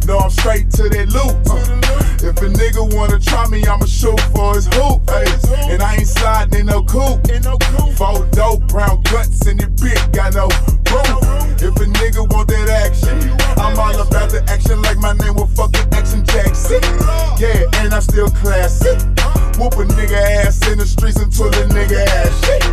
no, 0.08 0.18
I'm 0.18 0.30
straight 0.32 0.72
to 0.72 0.90
that 0.90 1.10
loop. 1.14 1.38
Uh, 1.46 2.28
if 2.28 2.38
a 2.42 2.50
nigga 2.50 2.96
wanna 2.96 3.20
try 3.20 3.48
me, 3.50 3.64
I'ma 3.66 3.86
shoot 3.86 4.20
for 4.34 4.56
his 4.56 4.68
hoop. 4.74 5.08
Hey, 5.10 5.72
and 5.72 5.84
I 5.84 5.98
ain't 5.98 6.08
sliding 6.08 6.62
in 6.62 6.66
no 6.66 6.84
coupe. 6.84 7.28
Four 7.96 8.26
dope, 8.32 8.68
brown 8.68 9.04
guts 9.04 9.46
in 9.46 9.58
the 9.58 9.68
bit, 9.82 10.02
got 10.14 10.34
no 10.34 10.48
roof. 10.92 11.35
If 11.58 11.76
a 11.80 11.88
nigga 11.88 12.28
want 12.34 12.50
that 12.50 12.68
action, 12.68 13.16
I'm 13.56 13.80
all 13.80 13.96
about 13.96 14.30
the 14.30 14.44
action 14.52 14.82
like 14.84 14.98
my 14.98 15.14
name 15.14 15.36
was 15.36 15.48
fucking 15.56 15.88
Action 15.96 16.26
Jackson. 16.28 16.84
Yeah, 17.40 17.64
and 17.80 17.94
I'm 17.94 18.02
still 18.02 18.30
classic. 18.30 19.00
Whoop 19.56 19.80
a 19.80 19.88
nigga 19.88 20.20
ass 20.44 20.60
in 20.68 20.80
the 20.80 20.86
streets 20.86 21.16
until 21.16 21.50
the 21.50 21.64
nigga 21.72 22.04
ass 22.04 22.36
shit. 22.44 22.64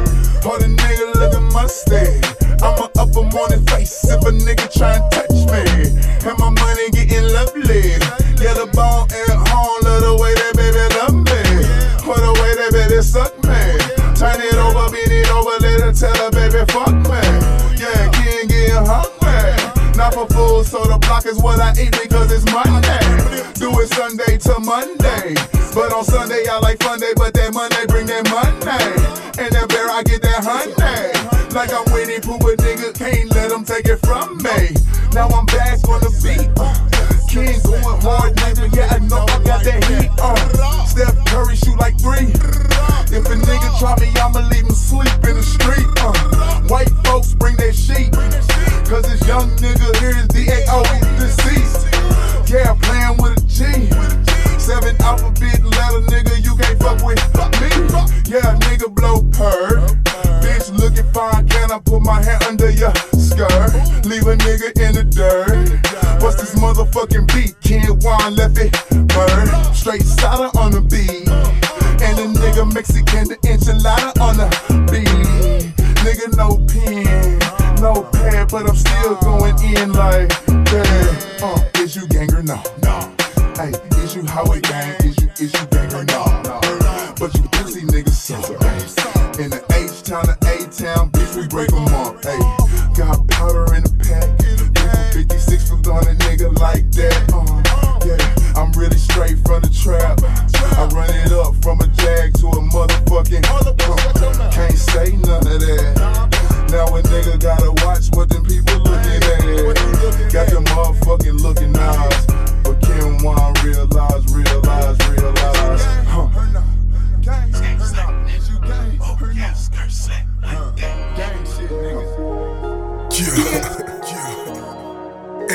Hold 0.42 0.62
a 0.62 0.68
nigga 0.68 1.14
looking 1.14 1.46
mustache. 1.54 2.26
I'ma 2.58 2.90
up 2.98 3.14
a 3.14 3.22
morning 3.30 3.62
face 3.70 4.02
if 4.02 4.18
a 4.26 4.34
nigga 4.34 4.66
try 4.66 4.98
and 4.98 5.06
touch 5.14 5.38
me. 5.46 5.62
And 6.26 6.36
my 6.42 6.50
money 6.50 6.90
getting 6.90 7.30
lovely. 7.30 8.02
Yeah, 8.42 8.58
the 8.58 8.66
bone 8.74 9.06
at 9.06 9.38
home, 9.46 9.78
love 9.86 10.02
the 10.02 10.14
way 10.18 10.34
that 10.34 10.58
baby 10.58 10.82
love 10.98 11.14
me. 11.22 11.42
For 12.02 12.18
the 12.18 12.34
way 12.34 12.50
that 12.58 12.74
baby 12.74 12.98
suck 12.98 13.30
me. 13.46 13.78
Turn 14.18 14.42
it 14.42 14.58
over, 14.58 14.90
bend 14.90 15.14
it 15.14 15.30
over, 15.30 15.54
let 15.62 15.86
her 15.86 15.92
tell 15.94 16.18
her 16.18 16.30
baby 16.34 16.66
fuck 16.66 16.90
me. 17.06 17.51
So 20.22 20.84
the 20.86 20.98
block 21.02 21.26
is 21.26 21.42
what 21.42 21.58
I 21.58 21.74
eat 21.74 21.90
because 21.98 22.30
it's 22.30 22.46
Monday. 22.54 23.02
Do 23.58 23.74
it 23.82 23.90
Sunday 23.90 24.38
to 24.38 24.60
Monday. 24.62 25.34
But 25.74 25.90
on 25.90 26.04
Sunday, 26.04 26.46
I 26.46 26.60
like 26.62 26.78
fun 26.78 27.00
day, 27.00 27.10
but 27.16 27.34
that 27.34 27.50
Monday 27.52 27.82
bring 27.90 28.06
that 28.06 28.30
Monday. 28.30 28.86
And 29.42 29.50
that 29.50 29.66
bear, 29.66 29.90
I 29.90 30.06
get 30.06 30.22
that 30.22 30.46
honey. 30.46 31.10
Like 31.50 31.74
I'm 31.74 31.82
Winnie 31.90 32.22
Pooh, 32.22 32.38
but 32.38 32.54
nigga 32.62 32.94
can't 32.94 33.34
let 33.34 33.50
them 33.50 33.64
take 33.64 33.90
it 33.90 33.98
from 34.06 34.38
me. 34.38 34.70
Now 35.10 35.26
I'm 35.26 35.42
back 35.50 35.82
on 35.90 35.98
the 36.06 36.14
beat. 36.22 36.54
King 37.26 37.58
going 37.66 37.98
hard, 37.98 38.38
nigga. 38.46 38.70
Yeah, 38.70 38.94
I 38.94 39.02
know 39.02 39.26
I 39.26 39.42
got 39.42 39.66
that 39.66 39.82
heat. 39.90 40.21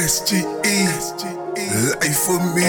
SGE, 0.08 0.40
life 2.00 2.20
for 2.24 2.40
me. 2.56 2.64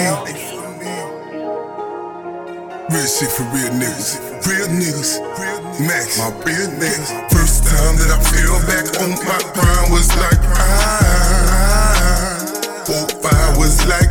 Real 2.91 3.07
shit 3.07 3.31
for 3.31 3.47
real 3.55 3.71
niggas, 3.79 4.19
real 4.45 4.67
niggas, 4.67 5.21
max 5.79 6.17
my 6.19 6.27
real 6.43 6.67
niggas. 6.75 7.31
First 7.31 7.63
time 7.63 7.95
that 7.95 8.11
I 8.11 8.19
fell 8.27 8.59
back 8.67 8.91
on 8.99 9.11
my 9.23 9.39
prime 9.55 9.89
was 9.89 10.09
like 10.17 10.41
ah, 10.59 11.23
four 12.85 13.07
I 13.31 13.57
was 13.57 13.87
like 13.87 14.08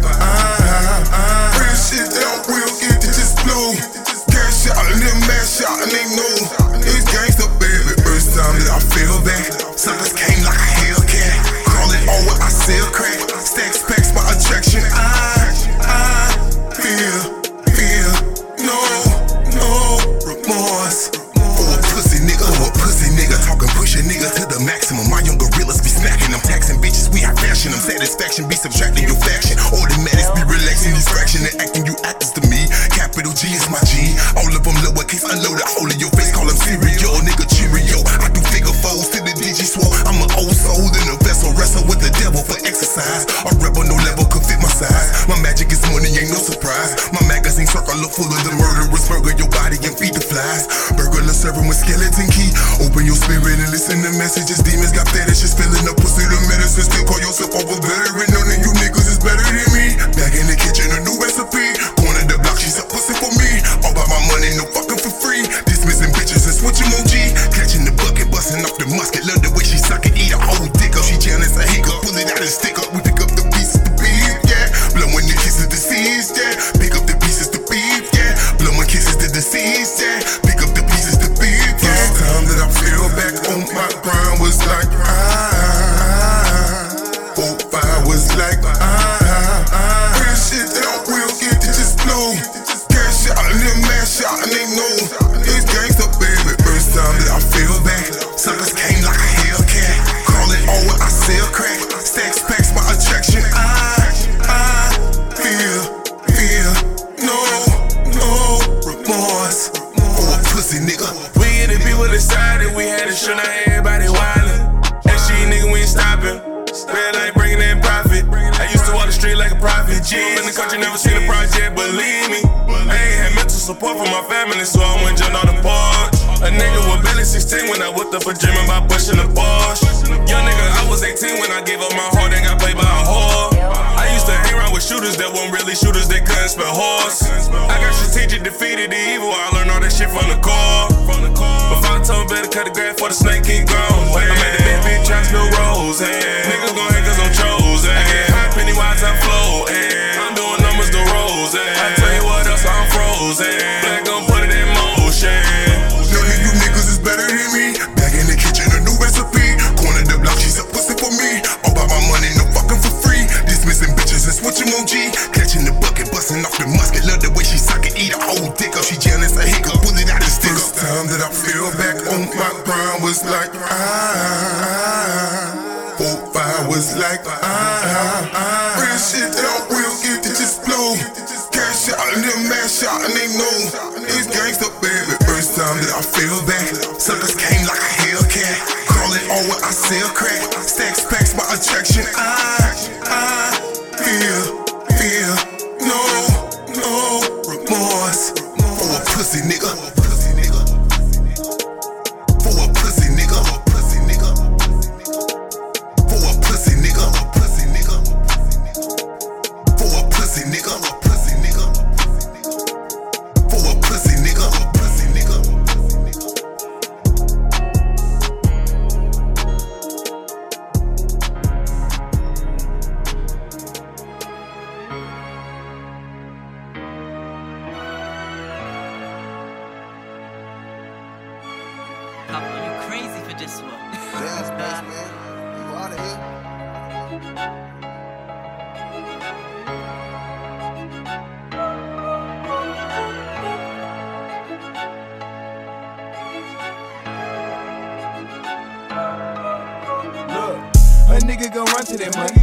to 251.89 251.97
that 251.97 252.13
money. 252.21 252.37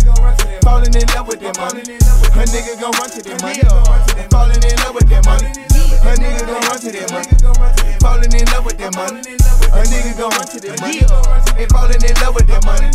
Falling 0.66 0.90
in 0.98 1.06
love 1.14 1.28
with 1.30 1.40
that 1.42 1.54
money. 1.62 1.86
A 1.86 2.44
nigga 2.50 2.74
gon' 2.82 2.90
run 2.98 3.10
to 3.14 3.22
that 3.22 3.38
money. 3.46 3.62
Falling 4.34 4.58
in 4.58 4.76
love 4.82 4.96
with 4.98 5.06
that 5.14 5.22
money. 5.22 5.54
A 6.02 6.12
nigga 6.18 6.42
gon' 6.50 6.66
run 6.66 6.80
to 6.82 6.90
that 6.90 7.10
money. 7.14 7.30
Falling 8.02 8.34
in 8.34 8.46
love 8.50 8.66
with 8.66 8.78
that 8.82 8.96
money. 8.98 9.22
A 9.22 9.86
nigga 9.86 10.18
gon' 10.18 10.34
run 10.34 10.48
to 10.50 10.58
that 10.66 10.82
money. 10.82 11.06
And 11.62 11.70
falling 11.70 12.02
in 12.02 12.16
love 12.26 12.34
with 12.34 12.48
that 12.50 12.66
money. 12.66 12.90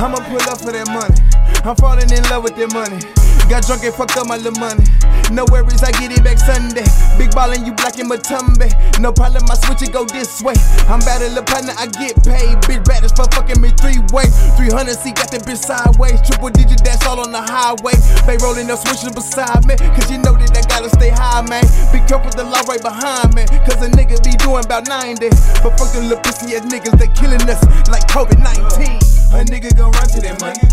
I'ma 0.00 0.24
pull 0.24 0.40
up 0.48 0.58
for 0.64 0.72
that 0.72 0.88
money. 0.88 1.20
I'm 1.68 1.76
falling 1.76 2.08
in 2.08 2.22
love 2.32 2.44
with 2.44 2.56
that 2.56 2.72
money. 2.72 3.23
Got 3.48 3.66
drunk 3.66 3.84
and 3.84 3.94
fucked 3.94 4.16
up 4.16 4.26
my 4.26 4.36
little 4.36 4.56
money. 4.58 4.84
No 5.30 5.44
worries, 5.52 5.82
I 5.82 5.92
get 6.00 6.12
it 6.12 6.24
back 6.24 6.38
Sunday. 6.40 6.84
Big 7.16 7.30
ballin', 7.32 7.64
you 7.64 7.72
blocking 7.72 8.08
Mutombo. 8.08 8.68
No 9.00 9.12
problem, 9.12 9.44
I 9.50 9.56
switch 9.60 9.82
it, 9.84 9.92
go 9.92 10.04
this 10.04 10.40
way. 10.40 10.56
I'm 10.88 11.00
little 11.00 11.44
partner, 11.44 11.72
I 11.76 11.86
get 11.92 12.16
paid. 12.24 12.56
Bitch, 12.64 12.84
bad 12.84 13.04
as 13.04 13.12
fuck, 13.12 13.32
fucking 13.34 13.60
me 13.60 13.70
three 13.76 14.00
way. 14.16 14.28
300 14.56 14.96
C, 14.96 15.12
got 15.12 15.30
that 15.32 15.44
bitch 15.44 15.60
sideways. 15.60 16.20
Triple 16.24 16.50
digit, 16.50 16.84
that's 16.84 17.04
all 17.06 17.20
on 17.20 17.32
the 17.32 17.40
highway. 17.40 17.96
They 18.24 18.40
rollin' 18.40 18.70
up, 18.70 18.80
switching 18.80 19.12
beside 19.12 19.64
me. 19.68 19.76
Cause 19.96 20.10
you 20.10 20.18
know 20.18 20.32
that 20.36 20.56
I 20.56 20.64
gotta 20.64 20.88
stay 20.88 21.12
high, 21.12 21.44
man. 21.44 21.64
Be 21.92 22.00
careful, 22.08 22.32
the 22.32 22.44
law 22.44 22.64
right 22.64 22.80
behind 22.80 23.36
me. 23.36 23.44
Cause 23.68 23.80
a 23.84 23.88
nigga 23.92 24.20
be 24.24 24.36
doing 24.40 24.64
about 24.64 24.88
90. 24.88 25.28
But 25.60 25.76
fuck 25.76 25.92
them 25.92 26.08
little 26.08 26.20
pussy 26.24 26.56
ass 26.56 26.64
niggas, 26.64 26.96
they 26.96 27.12
killin' 27.12 27.44
us 27.44 27.60
like 27.92 28.08
COVID 28.08 28.40
19. 28.40 29.14
A 29.36 29.44
nigga 29.44 29.72
gon' 29.76 29.92
run 29.92 30.08
to 30.16 30.20
that 30.20 30.40
money. 30.40 30.64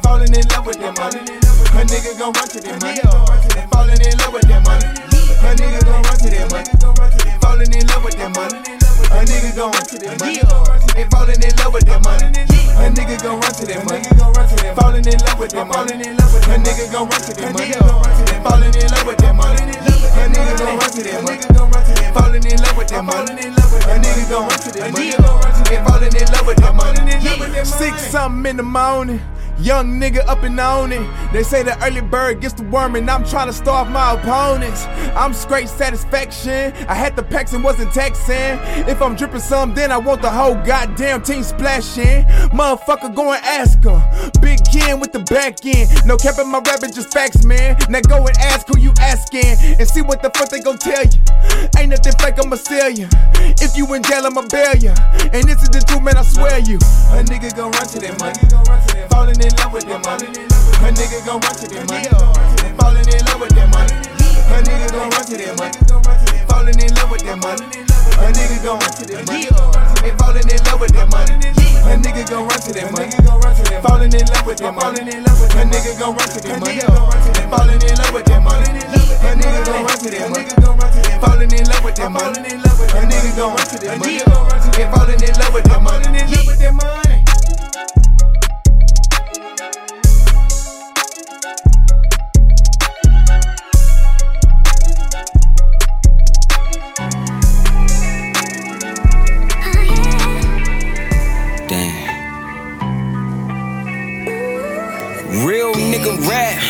Fallin' 0.00 0.32
in 0.32 0.44
love 0.48 0.66
with 0.66 0.80
that 0.80 0.96
money. 0.96 1.45
A 1.76 1.84
nigga 1.84 2.16
gon' 2.18 2.32
run 2.32 2.48
to 2.48 2.60
that 2.64 2.80
money. 2.80 3.04
Falling 3.68 4.00
in 4.00 4.16
love 4.16 4.32
with 4.32 4.48
that 4.48 4.64
money. 4.64 4.88
A 5.44 5.52
nigga 5.60 5.84
gon' 5.84 6.00
run 6.02 6.16
to 6.16 6.28
that 6.32 6.48
money. 6.48 6.72
Falling 7.44 7.68
in 7.68 7.84
love 7.86 8.02
with 8.02 8.16
that 8.16 8.32
money. 8.32 8.56
A 9.12 9.20
nigga 9.28 9.52
gon' 9.52 9.70
run 9.76 9.84
to 9.84 9.96
that 10.00 10.16
money. 10.16 10.40
And 10.96 11.10
falling 11.12 11.36
in 11.36 11.52
love 11.60 11.76
with 11.76 11.84
that 11.84 12.00
money. 12.00 12.32
A 12.80 12.88
nigga 12.88 13.20
gon' 13.20 13.40
run 13.44 13.52
to 13.52 13.64
that 13.68 13.84
money. 13.84 14.08
Falling 14.72 15.04
in 15.04 15.20
love 15.20 15.36
with 15.38 15.52
that 15.52 15.68
money. 15.68 15.92
A 15.92 16.56
nigga 16.56 16.88
gon' 16.88 17.08
run 17.12 17.20
to 17.20 17.32
that 17.36 17.52
money. 17.52 17.76
Falling 18.40 18.72
in 18.72 18.88
love 18.88 19.06
with 19.06 19.20
that 19.20 19.36
money. 19.36 19.60
A 19.60 20.24
nigga 20.32 20.56
gon' 20.56 20.80
run 20.80 20.90
to 20.96 21.00
that 21.04 21.20
money. 21.28 21.44
Falling 22.16 22.40
in 22.40 22.56
love 22.56 22.76
with 22.80 22.88
that 22.88 23.04
money. 23.04 23.36
A 23.36 24.00
nigga 24.00 24.24
gon' 24.32 24.48
run 24.48 24.60
to 24.64 24.70
that 24.72 24.96
money. 24.96 25.12
Falling 25.84 26.16
in 26.16 26.28
love 26.32 26.46
with 26.48 26.56
that 26.56 26.72
money. 26.72 27.64
Six 27.68 28.08
something 28.08 28.48
in 28.48 28.56
the 28.56 28.62
morning. 28.64 29.20
Young 29.58 29.98
nigga 29.98 30.26
up 30.26 30.42
and 30.42 30.58
on 30.60 30.92
it. 30.92 31.32
They 31.32 31.42
say 31.42 31.62
the 31.62 31.82
early 31.84 32.02
bird 32.02 32.40
gets 32.40 32.54
the 32.54 32.64
worm, 32.64 32.94
and 32.94 33.10
I'm 33.10 33.24
trying 33.24 33.46
to 33.46 33.52
starve 33.52 33.90
my 33.90 34.12
opponents. 34.12 34.84
I'm 35.16 35.32
straight 35.32 35.68
satisfaction. 35.68 36.72
I 36.88 36.94
had 36.94 37.16
the 37.16 37.22
packs 37.22 37.52
and 37.52 37.64
wasn't 37.64 37.90
texting. 37.90 38.60
If 38.86 39.00
I'm 39.00 39.16
dripping 39.16 39.40
some, 39.40 39.74
then 39.74 39.90
I 39.90 39.96
want 39.96 40.22
the 40.22 40.30
whole 40.30 40.54
goddamn 40.54 41.22
team 41.22 41.42
splashing. 41.42 42.24
Motherfucker, 42.52 43.14
go 43.14 43.32
and 43.32 43.44
ask 43.44 43.82
her. 43.84 44.30
Big 44.40 44.60
Ken 44.70 45.00
with 45.00 45.12
the 45.12 45.20
back 45.20 45.64
end. 45.64 45.88
No 46.04 46.16
cap 46.16 46.38
in 46.38 46.48
my 46.50 46.58
rabbit, 46.58 46.94
just 46.94 47.12
facts, 47.12 47.44
man. 47.44 47.76
Now 47.88 48.00
go 48.00 48.26
and 48.26 48.36
ask 48.38 48.68
who 48.68 48.78
you 48.78 48.92
asking 49.00 49.56
and 49.78 49.88
see 49.88 50.02
what 50.02 50.22
the 50.22 50.30
fuck 50.30 50.50
they 50.50 50.60
gon' 50.60 50.78
tell 50.78 51.02
you. 51.02 51.20
Ain't 51.78 51.90
nothing 51.90 52.12
fake, 52.20 52.36
I'ma 52.42 52.56
sell 52.56 52.90
you. 52.90 53.08
If 53.60 53.76
you 53.76 53.92
in 53.94 54.02
jail, 54.02 54.26
I'ma 54.26 54.42
bail 54.50 54.76
you. 54.76 54.92
And 55.32 55.44
this 55.48 55.62
is 55.62 55.70
the 55.70 55.82
truth, 55.86 56.02
man, 56.02 56.16
I 56.16 56.22
swear 56.22 56.58
you. 56.60 56.76
A 57.16 57.24
nigga 57.24 57.54
gon' 57.56 57.72
run 57.72 57.86
to 57.88 57.98
that 58.00 58.20
money. 58.20 58.40
Falling 59.10 59.40
in 59.40 59.45
love 59.58 59.72
with 59.72 59.86
that 59.86 60.02
money. 60.04 60.28
A 60.82 60.88
nigga 60.92 61.18
gon' 61.26 61.40
run 61.40 61.54
to 61.54 61.66
that 61.70 61.84
money. 61.86 62.08
Falling 62.78 63.08
in 63.08 63.20
love 63.26 63.40
with 63.40 63.54
that 63.54 63.68
money. 63.70 63.94
A 64.50 64.62
nigga 64.62 64.88
gon' 64.92 65.10
run 65.10 65.24
to 65.26 65.36
that 65.36 65.54
money. 65.58 65.78
Falling 66.48 66.78
in 66.78 66.90
love 66.94 67.10
with 67.10 67.22
that 67.22 67.38
money. 67.38 67.66
A 68.16 68.32
nigga 68.32 68.56
gon' 68.62 68.78
run 68.78 68.92
to 68.92 69.04
that 69.06 69.26
money. 69.26 69.46
Falling 70.18 70.48
in 70.48 70.60
love 70.66 70.80
with 70.80 70.92
that 70.94 71.06
money. 71.10 71.34
A 71.86 71.94
nigga 71.98 72.22
gon' 72.28 72.46
run 72.46 72.60
to 72.60 72.72
that 72.72 72.90
money. 72.92 73.10
Falling 73.82 74.12
in 74.12 74.26
love 74.32 74.46
with 74.46 74.58
that 74.58 74.74
money. 74.74 75.00
A 75.00 75.62
nigga 75.66 75.92
gon' 75.98 76.16
run 76.16 76.28
to 76.28 76.40
that 76.42 76.58
money. 76.60 76.80
Falling 77.50 77.82
in 77.82 77.94
love 77.96 78.14
with 78.14 78.26
that 78.26 78.42
money. 78.42 78.66
A 78.66 79.34
nigga 79.36 79.60
gon' 79.66 79.84
run 79.86 79.98
to 80.00 80.08
that 80.10 80.30
money. 80.30 80.50
Falling 81.20 81.52
in 81.52 81.64
love 81.66 81.84
with 81.84 81.96
that 81.96 82.10
money. 82.10 82.40
A 82.40 83.02
nigga 83.06 83.30
gon' 83.36 83.54
run 83.54 83.66
to 83.66 83.76
that 83.78 83.98
money. 83.98 84.20
And 84.76 84.88
falling 84.92 85.22
in 85.22 85.34
love 85.38 85.54
with 85.54 85.64
that 85.64 85.80
money. 85.82 85.96
Nigga 105.96 106.12
rap. 106.28 106.60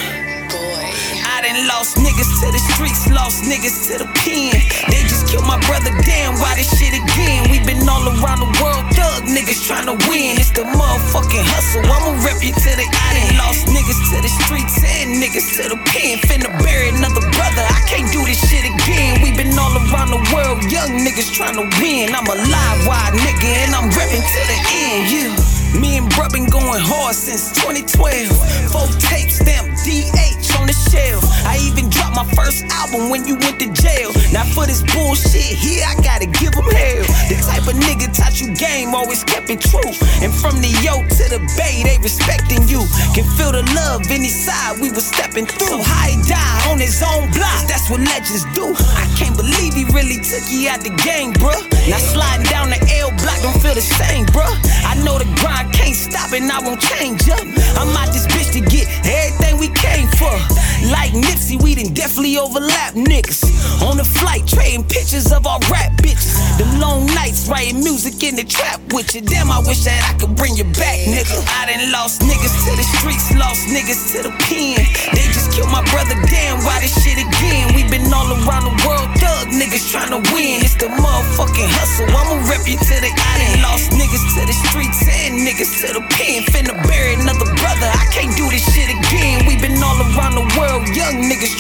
I 1.27 1.43
done 1.43 1.67
lost 1.67 1.99
niggas 1.99 2.31
to 2.41 2.49
the 2.55 2.63
streets, 2.71 3.11
lost 3.11 3.43
niggas 3.43 3.91
to 3.91 3.99
the 3.99 4.09
pen. 4.23 4.55
They 4.87 5.03
just 5.03 5.27
killed 5.27 5.45
my 5.45 5.59
brother, 5.67 5.91
damn, 6.07 6.39
why 6.39 6.55
this 6.55 6.71
shit 6.71 6.95
again? 6.95 7.51
we 7.51 7.59
been 7.67 7.83
all 7.91 8.07
around 8.07 8.39
the 8.39 8.51
world, 8.63 8.87
thug 8.95 9.27
niggas 9.27 9.67
tryna 9.67 9.99
win. 10.07 10.39
It's 10.39 10.55
the 10.55 10.63
motherfucking 10.63 11.43
hustle, 11.43 11.83
I'ma 11.83 12.23
rep 12.23 12.39
you 12.39 12.55
to 12.55 12.71
the 12.79 12.87
end. 12.87 13.35
Lost 13.35 13.67
niggas 13.67 14.01
to 14.15 14.23
the 14.23 14.31
streets 14.31 14.79
and 14.87 15.19
niggas 15.19 15.59
to 15.59 15.75
the 15.75 15.79
pen. 15.91 16.23
Finna 16.23 16.51
bury 16.63 16.95
another 16.95 17.27
brother, 17.35 17.67
I 17.67 17.83
can't 17.91 18.07
do 18.15 18.23
this 18.23 18.39
shit 18.47 18.63
again. 18.63 19.27
we 19.27 19.35
been 19.35 19.59
all 19.59 19.75
around 19.75 20.15
the 20.15 20.23
world, 20.31 20.63
young 20.71 21.03
niggas 21.03 21.35
tryna 21.35 21.67
win. 21.83 22.15
I'm 22.15 22.31
a 22.31 22.37
live 22.39 22.81
wide 22.87 23.15
nigga 23.19 23.51
and 23.67 23.75
I'm 23.75 23.91
reppin' 23.91 24.23
to 24.23 24.43
the 24.47 24.59
end, 24.71 25.03
yeah. 25.11 25.56
Me 25.75 25.97
and 25.99 26.09
bruh 26.11 26.31
been 26.33 26.47
going 26.47 26.81
hard 26.81 27.15
since 27.15 27.53
2012. 27.53 28.29
Four 28.71 28.87
tapes 29.01 29.37
stamped 29.41 29.85
DH 29.85 30.36
on 30.57 30.67
the 30.67 30.73
shelf. 30.73 31.23
I 31.45 31.59
even 31.63 31.89
dropped 31.89 32.17
my 32.17 32.27
first 32.35 32.65
album 32.73 33.11
when 33.11 33.27
you 33.27 33.37
went 33.37 33.61
to 33.61 33.69
jail. 33.73 34.11
Now 34.33 34.45
for 34.57 34.67
this 34.67 34.83
bullshit 34.95 35.57
here, 35.57 35.85
I 35.87 35.95
gotta 36.03 36.27
give 36.27 36.53
them 36.53 36.67
hell. 36.67 37.05
The 37.29 37.37
type 37.45 37.67
of 37.69 37.77
nigga 37.79 38.11
taught 38.13 38.41
you 38.41 38.55
game, 38.55 38.95
always 38.95 39.25
kept 39.25 39.51
it 39.51 39.61
true. 39.61 39.93
And 40.25 40.33
from 40.33 40.61
the 40.61 40.73
yoke 40.83 41.09
to 41.21 41.25
the 41.31 41.41
bay, 41.57 41.85
they 41.85 41.99
respecting 42.03 42.67
you. 42.69 42.83
Can 43.15 43.25
feel 43.37 43.53
the 43.53 43.63
love 43.77 44.09
any 44.11 44.33
side 44.33 44.81
we 44.81 44.91
was 44.91 45.07
stepping 45.07 45.47
through. 45.47 45.69
So 45.69 45.79
he 45.83 46.17
die 46.25 46.61
on 46.71 46.79
his 46.81 47.03
own 47.03 47.31
block, 47.33 47.69
that's 47.69 47.89
what 47.91 48.01
legends 48.01 48.45
do. 48.57 48.73
I 48.97 49.07
can't 49.19 49.37
believe 49.37 49.75
he 49.75 49.85
really 49.93 50.19
took 50.21 50.45
you 50.51 50.69
out 50.69 50.81
the 50.81 50.95
game, 51.05 51.33
bruh. 51.37 51.63
Now 51.89 52.01
sliding 52.01 52.47
down 52.47 52.71
the 52.71 52.81
L 53.01 53.11
block 53.21 53.39
don't 53.43 53.59
feel 53.61 53.75
the 53.75 53.85
same, 53.85 54.27
bruh. 54.33 54.55
I 54.85 54.95
know 55.05 55.19
the 55.19 55.29
grind 55.41 55.73
can't 55.73 55.95
stop 55.97 56.33
and 56.33 56.51
I 56.51 56.61
won't 56.61 56.81
change 56.81 57.29
up. 57.29 57.45
I'm 57.77 57.93
out 57.97 58.13
this 58.13 58.27
bitch 58.27 58.53
to 58.55 58.61
get 58.61 58.89
everything 59.05 59.59
we 59.59 59.69
came 59.69 60.09
for. 60.19 60.46
Like 60.91 61.13
Nipsey, 61.13 61.61
we 61.61 61.75
done 61.75 61.93
definitely 61.95 62.39
overlap 62.39 62.95
niggas. 62.95 63.43
On 63.83 63.97
the 63.97 64.05
flight, 64.05 64.47
trading 64.47 64.85
pictures 64.85 65.33
of 65.33 65.47
our 65.47 65.59
rap 65.71 65.93
bitches. 65.99 66.39
The 66.59 66.67
long 66.79 67.07
nights, 67.15 67.49
writing 67.49 67.83
music 67.83 68.23
in 68.23 68.37
the 68.37 68.45
trap 68.45 68.81
with 68.93 69.15
you. 69.15 69.21
Damn, 69.21 69.51
I 69.51 69.59
wish 69.67 69.85
that 69.85 69.99
I 70.07 70.15
could 70.19 70.37
bring 70.37 70.55
you 70.57 70.65
back, 70.79 70.99
nigga. 71.05 71.43
I 71.59 71.67
done 71.67 71.93
lost 71.93 72.23
niggas 72.23 72.55
to 72.65 72.73
the 72.77 72.87
streets, 72.99 73.35
lost 73.35 73.69
niggas 73.69 74.15
to 74.15 74.31
the 74.31 74.33
pen. 74.47 74.79
They 75.13 75.27
just 75.35 75.53
killed 75.53 75.71
my 75.71 75.83
brother, 75.91 76.15
damn, 76.31 76.63
why 76.65 76.81
this 76.81 76.95
shit 77.03 77.19
again? 77.19 77.75
we 77.75 77.83
been 77.91 78.07
all 78.13 78.31
around 78.33 78.65
the 78.71 78.77
world, 78.87 79.09
thug 79.19 79.49
niggas 79.53 79.93
tryna 79.93 80.23
win. 80.33 80.63
It's 80.63 80.77
the 80.77 80.89
motherfucking 80.89 81.71
hustle, 81.77 82.09
I'ma 82.09 82.47
rep 82.49 82.65
you 82.65 82.79
to 82.79 82.97
the 83.03 83.11
I 83.11 83.33
done 83.43 83.63
lost 83.63 83.91
niggas 83.93 84.25
to 84.39 84.43
the 84.47 84.57
streets 84.71 85.03
and 85.09 85.43
niggas 85.43 85.83
to 85.83 85.99
the 85.99 86.03
pen. 86.15 86.56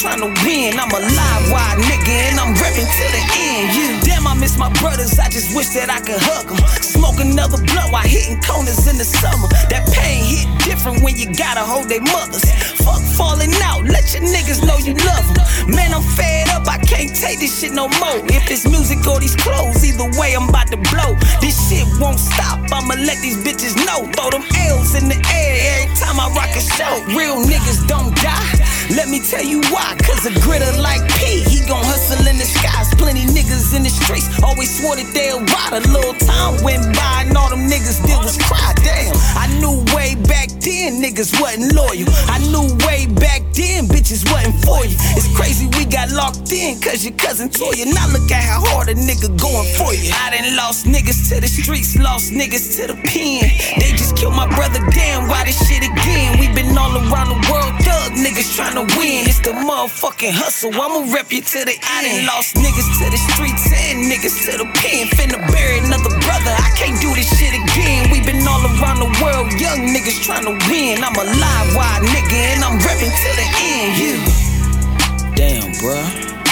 Niggas 0.07 0.21
tryna 0.21 0.45
win. 0.45 0.79
I'm 0.79 0.91
a 0.91 1.01
live 1.01 1.51
wide 1.51 1.79
nigga 1.79 2.15
and 2.31 2.41
I'm 2.41 2.55
reppin' 2.55 2.87
to 2.87 3.07
the 3.13 3.23
end, 3.39 3.75
yeah. 3.75 4.01
Damn, 4.15 4.27
I 4.27 4.35
miss 4.35 4.57
my 4.59 4.73
brothers, 4.81 5.19
I 5.19 5.29
just 5.29 5.55
wish 5.57 5.69
that 5.71 5.91
I 5.91 6.01
could 6.01 6.21
hug 6.21 6.49
them. 6.49 6.59
Smoke 6.83 7.21
another 7.21 7.59
blunt 7.59 7.93
while 7.93 8.07
hitting 8.07 8.41
corners 8.43 8.87
in 8.87 8.99
the 8.99 9.05
summer. 9.05 9.49
That 9.71 9.89
pain 9.93 10.25
hit 10.25 10.47
different 10.65 11.03
when 11.03 11.17
you 11.17 11.27
gotta 11.35 11.61
hold 11.61 11.89
their 11.89 12.03
mothers. 12.03 12.45
Fuck 12.83 13.03
falling 13.17 13.53
out, 13.63 13.85
let 13.85 14.13
your 14.15 14.23
niggas 14.23 14.65
know 14.67 14.79
you 14.79 14.95
love 14.95 15.27
them. 15.35 15.75
Man, 15.75 15.93
I'm 15.93 16.03
fed 16.15 16.49
up, 16.51 16.67
I 16.69 16.79
can't 16.79 17.15
take 17.15 17.41
this 17.41 17.61
shit 17.61 17.73
no 17.73 17.89
more. 17.99 18.23
If 18.31 18.51
it's 18.51 18.67
music 18.69 19.07
or 19.07 19.19
these 19.19 19.37
clothes, 19.37 19.85
either 19.85 20.09
way, 20.19 20.35
I'm 20.35 20.49
about 20.49 20.69
to 20.69 20.79
blow. 20.95 21.17
This 21.41 21.57
shit 21.69 21.87
won't 21.99 22.21
stop, 22.21 22.61
I'ma 22.71 22.95
let 22.95 23.19
these 23.23 23.37
bitches 23.43 23.75
know. 23.87 24.07
Throw 24.15 24.31
them 24.31 24.45
L's 24.71 24.95
in 24.95 25.09
the 25.09 25.19
air 25.33 25.83
every 25.83 25.91
time 25.97 26.21
I 26.21 26.31
rock 26.31 26.55
a 26.55 26.63
show. 26.63 26.95
Real 27.17 27.43
niggas 27.43 27.87
don't 27.89 28.15
die. 28.23 28.76
Let 28.95 29.09
me 29.09 29.19
tell 29.19 29.43
you 29.43 29.61
why, 29.75 29.99
cause 29.99 30.27
a 30.27 30.31
gritter 30.47 30.71
like 30.81 31.03
P, 31.19 31.43
he 31.43 31.59
gon' 31.67 31.83
hustle 31.83 32.23
in 32.27 32.39
the 32.39 32.47
skies. 32.47 32.95
Plenty 32.95 33.27
niggas 33.27 33.75
in 33.75 33.83
the 33.83 33.91
streets 33.91 34.31
always 34.43 34.71
swore 34.71 34.95
that 34.95 35.11
they'll 35.11 35.43
ride. 35.43 35.75
A 35.75 35.83
little 35.91 36.15
time 36.23 36.63
went 36.63 36.87
by 36.95 37.27
and 37.27 37.37
all 37.37 37.51
them 37.51 37.67
niggas 37.67 37.99
did 38.07 38.19
was 38.23 38.39
cry. 38.47 38.73
Damn, 38.87 39.11
I 39.35 39.51
knew 39.59 39.83
way 39.91 40.15
back 40.31 40.55
then 40.63 41.03
niggas 41.03 41.35
wasn't 41.43 41.75
loyal. 41.75 42.07
I 42.31 42.39
knew 42.47 42.71
way 42.87 43.11
back 43.11 43.43
then 43.59 43.91
bitches 43.91 44.23
wasn't 44.31 44.55
for 44.63 44.87
you. 44.87 44.95
It's 45.19 45.27
crazy 45.35 45.67
we 45.75 45.85
got 45.91 46.15
locked 46.15 46.47
in, 46.55 46.79
cause 46.79 47.03
your 47.03 47.19
cousin 47.19 47.51
Toya. 47.51 47.91
Now 47.91 48.07
look 48.15 48.31
at 48.31 48.43
how 48.47 48.63
hard 48.71 48.87
a 48.87 48.95
nigga 48.95 49.35
going 49.35 49.67
for 49.75 49.99
you. 49.99 50.15
I 50.15 50.31
done 50.31 50.55
lost 50.55 50.87
niggas 50.87 51.27
to 51.35 51.41
the 51.43 51.51
streets, 51.51 51.99
lost 51.99 52.31
niggas 52.31 52.79
to 52.79 52.95
the 52.95 52.97
pen. 53.03 53.51
They 53.83 53.91
just 53.99 54.15
killed 54.15 54.39
my 54.39 54.47
brother, 54.55 54.79
damn, 54.95 55.27
why 55.27 55.43
this 55.43 55.59
shit 55.67 55.83
again? 55.83 56.39
We 56.39 56.47
been 56.55 56.79
all 56.79 56.95
around 56.95 57.35
the 57.35 57.41
world, 57.51 57.75
thug 57.83 58.15
niggas 58.15 58.55
tryna 58.77 58.99
win. 58.99 59.27
It's 59.27 59.41
the 59.41 59.53
motherfucking 59.53 60.33
hustle, 60.33 60.73
I'ma 60.75 61.13
rep 61.13 61.33
you 61.33 61.41
to 61.41 61.65
the 61.65 61.73
end. 61.73 61.85
I 61.85 62.03
done 62.05 62.27
lost 62.27 62.57
niggas 62.57 62.89
to 63.01 63.07
the 63.11 63.21
streets 63.33 63.73
and 63.73 64.05
niggas 64.11 64.45
to 64.47 64.59
the 64.59 64.69
pen. 64.77 65.09
Finna 65.17 65.41
bury 65.53 65.79
another 65.81 66.13
brother, 66.21 66.53
I 66.53 66.71
can't 66.77 67.01
do 67.01 67.15
this 67.15 67.29
shit 67.39 67.55
again. 67.55 68.11
We 68.13 68.21
been 68.21 68.47
all 68.47 68.61
around 68.61 69.01
the 69.01 69.11
world, 69.23 69.53
young 69.61 69.89
niggas 69.89 70.21
tryna 70.25 70.53
win. 70.69 71.03
I'm 71.03 71.17
a 71.17 71.25
live 71.25 71.69
wide 71.75 72.03
nigga 72.05 72.39
and 72.53 72.65
I'm 72.65 72.79
reppin' 72.79 73.13
to 73.13 73.31
the 73.41 73.47
end, 73.65 73.93
yeah. 73.97 75.37
Damn, 75.37 75.73
bruh. 75.81 76.05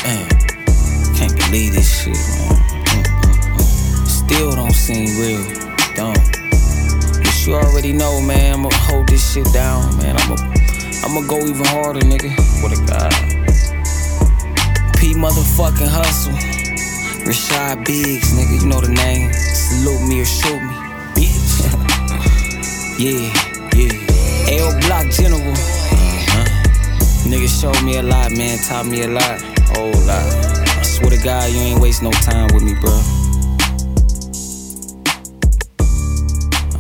Damn. 0.03 0.29
Can't 1.17 1.37
believe 1.37 1.73
this 1.75 2.05
shit, 2.05 2.17
man. 2.17 2.57
Mm-mm-mm. 3.05 4.07
Still 4.07 4.53
don't 4.53 4.75
seem 4.75 5.09
real. 5.21 5.45
Don't. 5.95 6.19
But 7.21 7.47
you 7.47 7.55
already 7.55 7.93
know, 7.93 8.21
man. 8.21 8.55
I'ma 8.55 8.71
hold 8.73 9.09
this 9.09 9.33
shit 9.33 9.47
down, 9.53 9.97
man. 9.99 10.17
I'ma, 10.19 10.64
I'ma 11.05 11.21
go 11.29 11.37
even 11.37 11.67
harder, 11.67 12.01
nigga. 12.01 12.33
For 12.63 12.71
the 12.73 12.81
God. 12.89 13.13
P 14.97 15.13
motherfucking 15.13 15.87
hustle. 15.87 16.33
Rashad 17.29 17.85
Biggs, 17.85 18.33
nigga. 18.33 18.63
You 18.63 18.69
know 18.69 18.81
the 18.81 18.89
name. 18.89 19.31
Salute 19.35 20.01
me 20.09 20.23
or 20.23 20.25
shoot 20.25 20.63
me, 20.63 20.75
bitch. 21.13 21.69
yeah, 22.99 23.29
yeah. 23.77 24.65
L 24.65 24.73
Block 24.81 25.13
General. 25.13 25.43
Uh-huh. 25.43 26.45
Nigga 27.29 27.49
showed 27.53 27.85
me 27.85 27.99
a 27.99 28.03
lot, 28.03 28.33
man. 28.33 28.57
Taught 28.67 28.87
me 28.87 29.03
a 29.03 29.09
lot. 29.09 29.43
Whole 29.77 29.93
lot. 30.09 30.25
I 30.65 30.83
swear 30.85 31.11
to 31.11 31.23
God, 31.23 31.53
you 31.53 31.59
ain't 31.59 31.83
waste 31.83 32.03
no 32.03 32.13
time 32.13 32.49
with 32.55 32.63
me, 32.63 32.73
bro. 32.81 32.97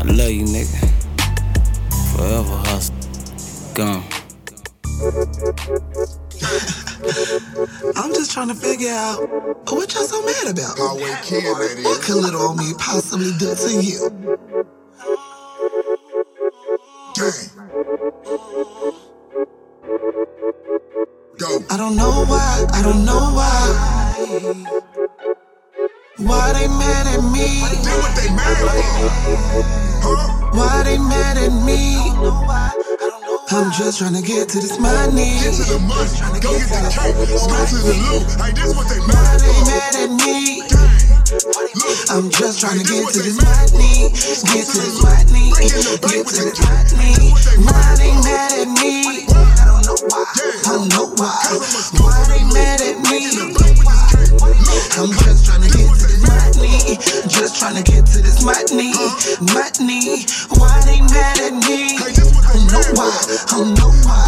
I 0.00 0.04
love 0.16 0.30
you, 0.30 0.46
nigga. 0.48 0.80
Forever 2.16 2.56
hustle. 2.64 2.94
Gone. 3.74 4.13
I'm 7.96 8.12
just 8.12 8.32
trying 8.32 8.48
to 8.48 8.54
figure 8.54 8.90
out 8.90 9.20
what 9.70 9.94
y'all 9.94 10.02
so 10.02 10.20
mad 10.24 10.48
about. 10.50 10.76
Highway 10.76 11.14
kid, 11.22 11.44
that 11.44 11.82
What 11.84 12.02
could 12.02 12.16
little 12.16 12.42
old 12.42 12.56
me 12.58 12.72
possibly 12.78 13.30
do 13.38 13.54
to 13.54 13.70
you? 13.80 14.10
Gang. 17.14 17.50
Go. 21.38 21.60
I 21.70 21.76
don't 21.76 21.94
know 21.96 22.24
why, 22.26 22.66
I 22.72 22.82
don't 22.82 23.04
know 23.04 23.30
why. 23.34 24.24
Why 26.18 26.52
they 26.54 26.66
mad 26.66 27.06
at 27.06 27.22
me? 27.22 27.62
Do 27.84 27.90
what 28.02 28.16
they 28.16 28.30
mad 28.34 28.56
for. 28.58 28.66
Huh? 30.02 30.50
Why 30.58 30.82
they 30.82 30.98
mad 30.98 31.36
at 31.38 31.52
me? 31.64 32.00
I'm 33.54 33.70
just 33.70 34.00
trying 34.00 34.14
to 34.14 34.20
get 34.20 34.48
to 34.48 34.58
this 34.58 34.80
money. 34.80 35.38
Get 35.38 35.54
to 35.54 35.62
the 35.62 35.78
money. 35.78 36.10
Go 36.42 36.58
get 36.58 36.66
the 36.74 36.90
cake. 36.90 37.14
Go 37.14 37.54
to 37.54 37.78
the 37.86 37.94
loot. 38.10 38.26
Hey, 38.34 38.50
this 38.50 38.74
what 38.74 38.90
they 38.90 38.98
mad 39.06 39.38
they 39.46 39.54
mad 39.70 39.94
at 39.94 40.10
me? 40.10 40.66
I'm 42.10 42.34
just 42.34 42.58
trying 42.58 42.82
to 42.82 42.84
get 42.84 43.14
to 43.14 43.20
this 43.22 43.38
money. 43.38 44.10
Get 44.10 44.66
to 44.66 44.74
to 44.74 44.74
the 44.74 44.90
this 44.90 44.98
money. 45.06 45.54
Bring 45.54 45.70
in 45.70 45.86
the 45.86 45.94
bank 46.02 46.26
Get 46.26 46.34
to 46.34 46.42
this 46.42 46.58
money. 46.66 47.14
This 47.14 47.30
what 47.30 47.46
they 47.46 47.62
Why 47.62 47.78
mad 47.78 47.94
they 48.02 48.10
mad 48.26 48.58
at 48.58 48.70
me? 48.74 49.22
I 49.22 49.70
don't 49.70 49.86
know 49.86 50.02
why. 50.02 50.26
I 50.34 50.70
don't 50.74 50.90
know 50.90 51.06
why. 51.14 51.38
Why 52.02 52.18
they 52.26 52.42
mad 52.50 52.82
at 52.82 52.98
me? 53.06 53.54
I'm 54.98 55.14
just 55.14 55.46
trying 55.46 55.62
to 55.62 55.70
get 55.70 55.94
to 55.94 56.06
this 56.10 56.26
money. 56.26 56.98
Just 57.30 57.62
trying 57.62 57.78
to 57.78 57.86
get 57.86 58.02
to 58.02 58.18
this 58.18 58.42
money. 58.42 58.90
Money. 59.54 60.26
Why 60.58 60.73
I 63.56 63.62
know. 63.62 64.23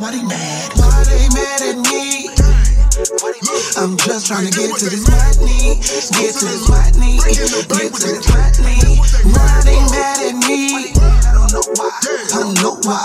Why 0.00 0.12
they 0.12 0.22
mad. 0.22 0.72
Why 0.76 1.04
they 1.04 1.28
mad 1.34 1.62
at 1.62 1.76
me? 1.76 2.30
I'm 3.78 3.96
just 3.96 4.26
trying 4.26 4.46
to 4.46 4.52
get 4.52 4.74
to 4.78 4.86
this 4.90 5.06
money, 5.06 5.78
get 5.78 6.34
to 6.34 6.46
this 6.46 6.68
money, 6.68 7.18
get 7.18 7.46
to 7.46 8.06
this 8.06 8.28
money. 8.30 8.98
Why 9.32 9.62
they 9.64 9.78
mad 9.90 10.22
at 10.22 10.36
me? 10.46 10.94
I 10.94 11.34
don't 11.34 11.52
know 11.52 11.62
why. 11.74 11.90
I 11.94 12.42
don't 12.42 12.54
know 12.62 12.74
why. 12.82 13.00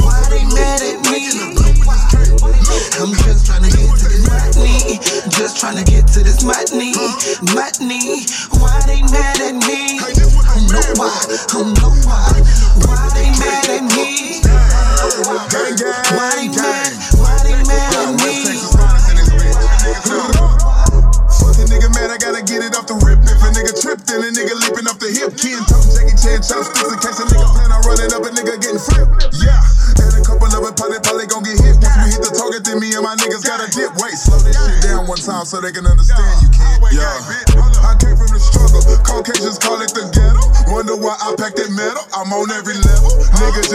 Why 0.00 0.20
they 0.30 0.44
mad 0.52 0.80
at 0.80 1.00
me? 1.10 1.32
I'm 3.00 3.12
just 3.24 3.46
trying 3.46 3.64
to 3.64 3.70
get 3.70 3.98
to 3.98 4.08
this 4.08 4.28
money, 4.28 4.98
just 5.30 5.58
trying 5.58 5.76
to 5.76 5.84
get 5.90 6.06
to 6.08 6.20
this 6.22 6.44
money, 6.44 6.94
money. 7.52 7.81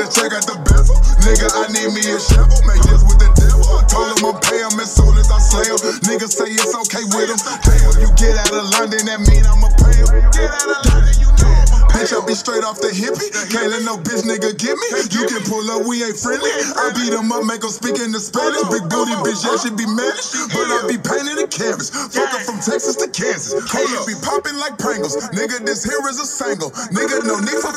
Check 0.08 0.32
out 0.32 0.48
the 0.48 0.56
bezel. 0.64 0.96
Nigga, 1.28 1.52
I 1.52 1.68
need 1.76 1.92
me 1.92 2.04
a 2.08 2.20
shovel. 2.20 2.60
Make 2.64 2.80
this 2.88 3.04
with 3.04 3.20
the 3.20 3.28
devil. 3.36 3.68
I 3.76 3.84
told 3.92 4.08
him 4.16 4.24
I'm 4.24 4.40
pay 4.40 4.64
him 4.64 4.80
as 4.80 4.96
soon 4.96 5.12
as 5.20 5.28
I 5.28 5.40
slay 5.40 5.68
him. 5.68 5.80
Niggas 6.08 6.32
say 6.32 6.48
it's 6.48 6.72
okay 6.88 7.04
with 7.12 7.28
him. 7.28 7.40
Damn, 7.66 8.00
you 8.00 8.10
get 8.16 8.40
out 8.40 8.56
of 8.56 8.66
London, 8.80 9.04
that 9.04 9.20
mean 9.28 9.44
I'ma 9.44 9.68
pay 9.76 10.00
him. 10.00 10.08
Get 10.32 10.48
out 10.48 10.70
of 10.72 10.80
London, 10.88 11.16
you 11.20 11.30
know 11.44 11.52
I'ma 11.52 11.78
Bitch, 11.98 12.14
I 12.14 12.22
be 12.24 12.38
straight 12.38 12.62
off 12.64 12.78
the 12.78 12.94
hippie. 12.94 13.26
Can't 13.50 13.74
let 13.74 13.82
no 13.82 13.98
bitch 13.98 14.22
nigga 14.22 14.54
get 14.54 14.78
me. 14.78 14.88
You 15.10 15.26
can 15.28 15.42
pull 15.50 15.66
up, 15.74 15.82
we 15.84 16.06
ain't 16.06 16.16
friendly. 16.16 16.54
I 16.78 16.94
beat 16.94 17.10
him 17.10 17.28
up, 17.34 17.42
make 17.44 17.66
him 17.66 17.74
speak 17.74 17.98
in 17.98 18.14
the 18.14 18.22
Spanish. 18.22 18.64
Big 18.70 18.86
booty 18.86 19.18
bitch, 19.26 19.42
yeah, 19.42 19.58
she 19.58 19.74
be 19.74 19.90
mad. 19.90 20.14
But 20.54 20.70
I 20.72 20.86
be 20.86 21.02
painting 21.02 21.42
the 21.42 21.50
canvas. 21.50 21.90
Fuck 21.90 22.32
her 22.38 22.42
from 22.46 22.62
Texas 22.62 23.02
to 23.02 23.10
Kansas. 23.10 23.58
Hold 23.74 23.90
up, 23.98 24.06
be 24.06 24.14
popping 24.22 24.56
like 24.62 24.78
Pringles. 24.78 25.18
Nigga, 25.34 25.66
this 25.66 25.82
here 25.84 26.00
is 26.06 26.22
a 26.22 26.28
single. 26.30 26.70
Nigga, 26.94 27.26
no 27.26 27.42
need 27.42 27.60
for 27.66 27.74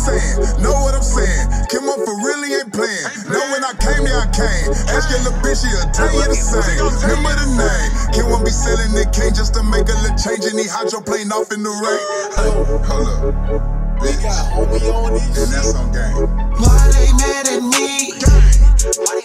sand. 0.00 0.64
Know 0.64 0.72
what 0.72 0.96
I'm 0.96 1.04
saying? 1.04 1.68
Kim 1.68 1.84
up 1.88 2.00
for 2.00 2.16
really 2.24 2.56
ain't 2.56 2.72
playing. 2.72 3.06
Know 3.28 3.44
when 3.52 3.62
I 3.64 3.76
came, 3.76 4.08
yeah, 4.08 4.24
I 4.24 4.28
came. 4.32 4.68
Ask 4.88 5.12
your 5.12 5.20
little 5.20 5.36
bitch, 5.44 5.60
she'll 5.60 5.84
tell 5.92 6.08
you 6.08 6.24
the 6.24 6.36
same. 6.36 6.80
Remember 7.04 7.32
the 7.36 7.48
name. 7.60 7.90
Kim 8.16 8.26
won't 8.32 8.44
be 8.44 8.50
selling 8.50 8.92
the 8.96 9.04
cane 9.12 9.34
just 9.36 9.54
to 9.54 9.62
make 9.62 9.88
a 9.88 9.96
little 10.00 10.16
change 10.16 10.48
and 10.48 10.58
he 10.58 10.66
hydroplane 10.66 11.30
off 11.32 11.52
in 11.52 11.62
the 11.62 11.70
rain. 11.70 12.02
Hey, 12.36 12.50
hold 12.88 13.08
up. 13.08 13.79
We 14.00 14.12
got 14.22 14.52
homie 14.52 14.80
on 14.92 15.12
this 15.12 15.36
And 15.36 15.52
that's 15.52 15.74
on 15.74 15.92
game. 15.92 16.28
Why 16.56 16.90
they 16.96 17.12
mad 17.20 17.48
at 17.48 17.60
me? 17.60 18.16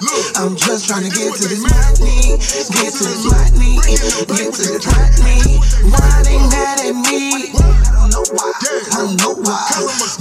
Look, 0.01 0.27
I'm 0.35 0.45
I'm 0.45 0.55
just 0.57 0.87
trying 0.87 1.03
to 1.03 1.09
get 1.09 1.33
to 1.35 1.47
this 1.47 1.63
money, 1.63 2.37
get 2.39 2.91
to 2.91 3.03
this 3.03 3.23
money, 3.25 3.79
get 3.81 4.53
to 4.53 4.61
this 4.67 4.85
money. 4.85 5.59
Why 5.91 6.23
they 6.23 6.37
mad 6.51 6.79
at 6.79 6.93
me? 6.93 7.55
I 7.55 7.91
don't 7.95 8.11
know 8.11 8.23
why. 8.35 8.51
I 8.91 8.99
don't 8.99 9.15
know 9.15 9.33
why. 9.41 9.67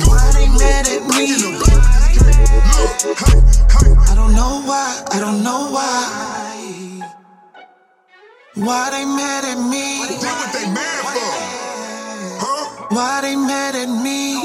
Why 0.06 0.32
they 0.34 0.48
mad 0.48 0.86
at 0.86 1.02
me? 1.02 1.34
I 4.06 4.14
don't 4.14 4.34
know 4.34 4.62
why. 4.66 5.04
I 5.10 5.20
don't 5.20 5.42
know 5.42 5.70
why. 5.70 7.10
Why 8.54 8.90
they 8.90 9.04
mad 9.04 9.44
at 9.44 9.58
me? 9.68 9.98
What 9.98 10.52
they 10.52 10.66
mad 10.72 11.04
for? 11.12 11.43
Huh? 12.94 13.00
Why 13.00 13.20
they 13.22 13.36
mad 13.36 13.74
at 13.74 13.88
me? 13.88 14.36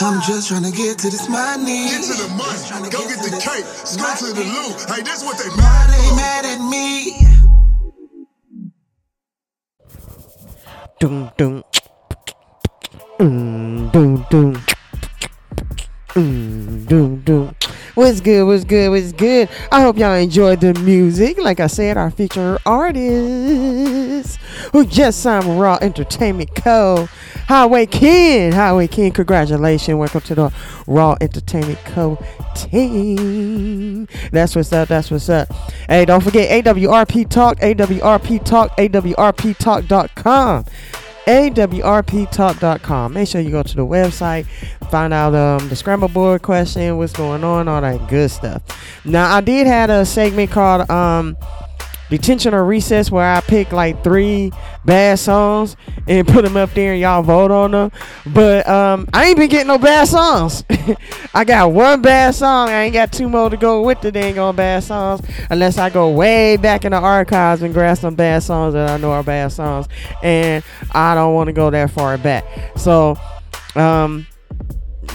I'm 0.00 0.20
just 0.22 0.48
trying 0.48 0.64
to 0.64 0.70
get 0.72 0.98
to 0.98 1.10
this 1.10 1.28
money. 1.28 1.86
Get 1.88 2.02
to 2.02 2.14
the 2.22 2.28
money. 2.34 2.90
Go 2.90 3.06
get 3.06 3.18
the 3.22 3.30
cake. 3.30 3.64
Go 3.96 4.14
to 4.18 4.32
the 4.34 4.44
loot. 4.44 4.74
Hey, 4.90 5.02
that's 5.02 5.22
what 5.24 5.38
they 5.38 5.48
Why 5.48 5.56
mad 5.56 5.90
they 5.90 6.08
for. 6.08 6.16
mad 6.16 6.44
at 6.44 6.60
me? 6.68 7.14
Doom 10.98 11.30
doom. 11.36 11.62
Mm, 13.20 13.92
doom 13.92 14.26
doom. 14.30 14.54
Mm, 16.14 16.86
doom 16.88 17.20
doom. 17.22 17.54
What's 17.96 18.20
good? 18.20 18.46
What's 18.46 18.64
good? 18.64 18.90
What's 18.90 19.12
good? 19.12 19.48
I 19.72 19.80
hope 19.80 19.96
y'all 19.96 20.12
enjoyed 20.12 20.60
the 20.60 20.74
music. 20.74 21.38
Like 21.38 21.60
I 21.60 21.66
said, 21.66 21.96
our 21.96 22.10
featured 22.10 22.58
artist 22.66 24.38
who 24.74 24.84
just 24.84 25.22
signed 25.22 25.48
with 25.48 25.56
Raw 25.56 25.78
Entertainment 25.80 26.54
Co. 26.54 27.08
Highway 27.48 27.86
Ken. 27.86 28.52
Highway 28.52 28.86
Ken, 28.88 29.12
congratulations. 29.12 29.96
Welcome 29.96 30.20
to 30.20 30.34
the 30.34 30.52
Raw 30.86 31.16
Entertainment 31.22 31.78
Co. 31.86 32.22
team. 32.54 34.06
That's 34.30 34.54
what's 34.54 34.74
up. 34.74 34.88
That's 34.88 35.10
what's 35.10 35.30
up. 35.30 35.50
Hey, 35.88 36.04
don't 36.04 36.22
forget 36.22 36.66
AWRP 36.66 37.30
Talk, 37.30 37.60
AWRP 37.60 38.44
Talk, 38.44 38.76
AWRPTalk.com. 38.76 40.64
awrptalk.com. 41.26 43.12
Make 43.12 43.28
sure 43.28 43.40
you 43.40 43.50
go 43.50 43.62
to 43.62 43.76
the 43.76 43.86
website, 43.86 44.46
find 44.90 45.12
out 45.12 45.34
um, 45.34 45.68
the 45.68 45.76
scramble 45.76 46.08
board 46.08 46.42
question, 46.42 46.96
what's 46.96 47.12
going 47.12 47.44
on, 47.44 47.68
all 47.68 47.80
that 47.80 48.08
good 48.08 48.30
stuff. 48.30 48.62
Now, 49.04 49.34
I 49.34 49.40
did 49.40 49.66
have 49.66 49.90
a 49.90 50.06
segment 50.06 50.50
called 50.50 50.88
um, 50.90 51.36
Detention 52.08 52.54
or 52.54 52.64
Recess 52.64 53.10
where 53.10 53.24
I 53.28 53.40
pick 53.40 53.72
like 53.72 54.04
three 54.04 54.52
bad 54.84 55.18
songs 55.18 55.76
and 56.06 56.26
put 56.26 56.44
them 56.44 56.56
up 56.56 56.72
there 56.74 56.92
and 56.92 57.00
y'all 57.00 57.22
vote 57.22 57.50
on 57.50 57.72
them. 57.72 57.92
But 58.26 58.68
um, 58.68 59.08
I 59.12 59.26
ain't 59.26 59.36
been 59.36 59.48
getting 59.48 59.66
no 59.66 59.78
bad 59.78 60.06
songs. 60.06 60.64
I 61.34 61.44
got 61.44 61.72
one 61.72 62.02
bad 62.02 62.34
song. 62.34 62.68
I 62.68 62.84
ain't 62.84 62.94
got 62.94 63.12
two 63.12 63.28
more 63.28 63.50
to 63.50 63.56
go 63.56 63.82
with 63.82 64.00
the 64.02 64.12
dang 64.12 64.38
on 64.38 64.54
bad 64.54 64.84
songs 64.84 65.20
unless 65.50 65.78
I 65.78 65.90
go 65.90 66.10
way 66.10 66.56
back 66.56 66.84
in 66.84 66.92
the 66.92 66.98
archives 66.98 67.62
and 67.62 67.74
grab 67.74 67.98
some 67.98 68.14
bad 68.14 68.42
songs 68.42 68.74
that 68.74 68.88
I 68.88 68.96
know 68.98 69.10
are 69.10 69.24
bad 69.24 69.50
songs. 69.50 69.88
And 70.22 70.62
I 70.92 71.14
don't 71.16 71.34
want 71.34 71.48
to 71.48 71.52
go 71.52 71.70
that 71.70 71.90
far 71.90 72.18
back. 72.18 72.44
So, 72.76 73.18
um, 73.74 74.26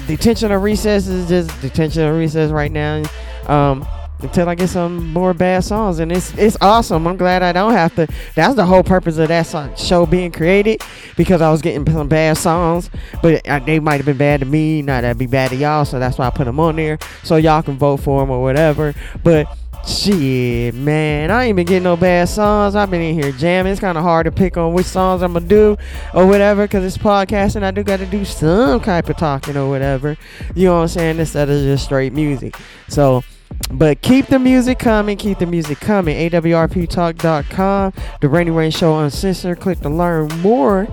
detention 0.08 0.52
or 0.52 0.60
recess 0.60 1.08
is 1.08 1.30
just 1.30 1.62
detention 1.62 2.04
or 2.04 2.18
recess 2.18 2.52
right 2.52 2.72
now. 2.72 3.04
Um, 3.48 3.88
until 4.24 4.50
I 4.50 4.56
get 4.56 4.70
some 4.70 5.12
more 5.14 5.34
bad 5.34 5.64
songs, 5.64 6.00
and 6.00 6.12
it's 6.12 6.34
it's 6.38 6.58
awesome. 6.62 7.08
I'm 7.08 7.18
glad 7.18 7.44
I 7.44 7.52
don't 7.52 7.74
have 7.74 7.96
to. 7.96 8.08
That's 8.36 8.56
the 8.56 8.66
whole 8.66 8.84
purpose 8.84 9.18
of 9.18 9.28
that 9.30 9.46
song, 9.48 9.76
show 9.76 10.06
being 10.06 10.32
created, 10.32 10.82
because 11.18 11.42
I 11.42 11.52
was 11.52 11.62
getting 11.62 11.86
some 11.92 12.08
bad 12.08 12.38
songs, 12.38 12.90
but 13.22 13.48
uh, 13.48 13.60
they 13.60 13.80
might 13.80 13.98
have 13.98 14.06
been 14.06 14.18
bad 14.18 14.42
to 14.42 14.46
me, 14.46 14.82
not 14.82 15.02
that 15.02 15.18
be 15.18 15.28
bad 15.28 15.52
to 15.52 15.56
y'all. 15.56 15.86
So 15.86 16.00
that's 16.00 16.18
why 16.18 16.28
I 16.28 16.30
put 16.30 16.46
them 16.46 16.60
on 16.60 16.76
there, 16.76 16.98
so 17.24 17.36
y'all 17.36 17.62
can 17.62 17.78
vote 17.78 17.98
for 17.98 18.22
them 18.22 18.30
or 18.30 18.42
whatever. 18.42 18.94
But 19.24 19.48
shit, 19.88 20.76
man, 20.76 21.32
I 21.32 21.46
ain't 21.46 21.56
been 21.56 21.66
getting 21.66 21.84
no 21.84 21.98
bad 21.98 22.30
songs. 22.30 22.76
I've 22.76 22.92
been 22.92 23.02
in 23.02 23.20
here 23.20 23.32
jamming. 23.32 23.72
It's 23.72 23.82
kind 23.82 23.98
of 23.98 24.04
hard 24.04 24.26
to 24.26 24.32
pick 24.32 24.56
on 24.56 24.74
which 24.74 24.86
songs 24.86 25.24
I'm 25.24 25.34
gonna 25.34 25.46
do 25.46 25.78
or 26.14 26.28
whatever, 26.28 26.66
because 26.66 26.84
it's 26.84 26.98
podcasting. 26.98 27.64
I 27.64 27.72
do 27.72 27.84
got 27.84 27.98
to 27.98 28.06
do 28.06 28.24
some 28.24 28.80
type 28.82 29.10
of 29.10 29.18
talking 29.18 29.58
or 29.58 29.70
whatever. 29.70 30.18
You 30.56 30.66
know 30.66 30.76
what 30.76 30.82
I'm 30.82 30.88
saying? 30.88 31.20
Instead 31.20 31.50
of 31.50 31.62
just 31.62 31.86
straight 31.86 32.14
music. 32.14 32.56
So. 32.88 33.24
But 33.70 34.02
keep 34.02 34.28
the 34.28 34.40
music 34.40 34.80
coming. 34.80 35.18
Keep 35.18 35.40
the 35.40 35.46
music 35.46 35.80
coming. 35.80 36.30
AWRPTalk.com. 36.30 37.94
The 38.22 38.30
Rainy 38.30 38.52
Rain 38.52 38.72
Show 38.72 39.00
Uncensored. 39.00 39.60
Click 39.60 39.80
to 39.82 39.90
learn 39.90 40.28
more. 40.42 40.88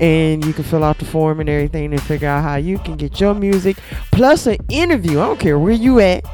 And 0.00 0.44
you 0.44 0.52
can 0.52 0.64
fill 0.64 0.84
out 0.84 0.98
the 0.98 1.04
form 1.04 1.40
and 1.40 1.48
everything 1.48 1.92
and 1.92 2.02
figure 2.02 2.28
out 2.28 2.42
how 2.42 2.56
you 2.56 2.78
can 2.78 2.96
get 2.96 3.20
your 3.20 3.34
music 3.34 3.76
plus 4.12 4.46
an 4.46 4.58
interview. 4.68 5.20
I 5.20 5.26
don't 5.26 5.40
care 5.40 5.58
where 5.58 5.72
you 5.72 5.98
at. 6.00 6.24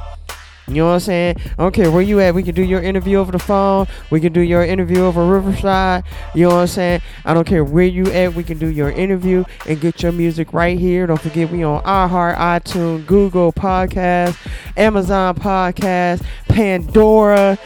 You 0.67 0.75
know 0.77 0.87
what 0.87 0.93
I'm 0.95 1.01
saying? 1.01 1.37
I 1.59 1.63
don't 1.63 1.75
care 1.75 1.91
where 1.91 2.03
you 2.03 2.21
at. 2.21 2.35
We 2.35 2.43
can 2.43 2.55
do 2.55 2.63
your 2.63 2.81
interview 2.83 3.19
over 3.19 3.31
the 3.31 3.39
phone. 3.39 3.87
We 4.11 4.21
can 4.21 4.33
do 4.33 4.41
your 4.41 4.65
interview 4.65 5.03
over 5.03 5.27
Riverside. 5.27 6.05
You 6.35 6.45
know 6.45 6.55
what 6.55 6.61
I'm 6.63 6.67
saying? 6.69 7.03
I 7.25 7.35
don't 7.35 7.47
care 7.47 7.63
where 7.63 7.85
you 7.85 8.07
at. 8.07 8.35
We 8.35 8.45
can 8.45 8.59
do 8.59 8.69
your 8.69 8.91
interview 8.91 9.45
and 9.67 9.81
get 9.81 10.03
your 10.03 10.13
music 10.13 10.53
right 10.55 10.79
here. 10.79 11.07
Don't 11.07 11.21
forget 11.21 11.51
we 11.51 11.63
on 11.65 11.83
iHeart, 11.83 12.37
iTunes, 12.37 13.07
Google 13.07 13.53
Podcast, 13.53 14.39
Amazon 14.77 15.35
Podcast, 15.35 16.25
Pandora, 16.49 17.59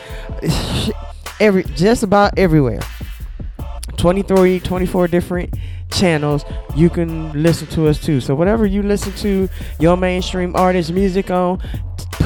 every 1.40 1.62
just 1.62 2.02
about 2.02 2.36
everywhere. 2.36 2.80
23, 3.96 4.60
24 4.60 5.08
different 5.08 5.54
channels 5.90 6.44
you 6.76 6.90
can 6.90 7.42
listen 7.42 7.66
to 7.68 7.86
us 7.86 8.00
too. 8.00 8.20
So 8.20 8.34
whatever 8.34 8.66
you 8.66 8.82
listen 8.82 9.12
to 9.14 9.48
your 9.80 9.96
mainstream 9.96 10.54
artist 10.54 10.92
music 10.92 11.30
on, 11.30 11.60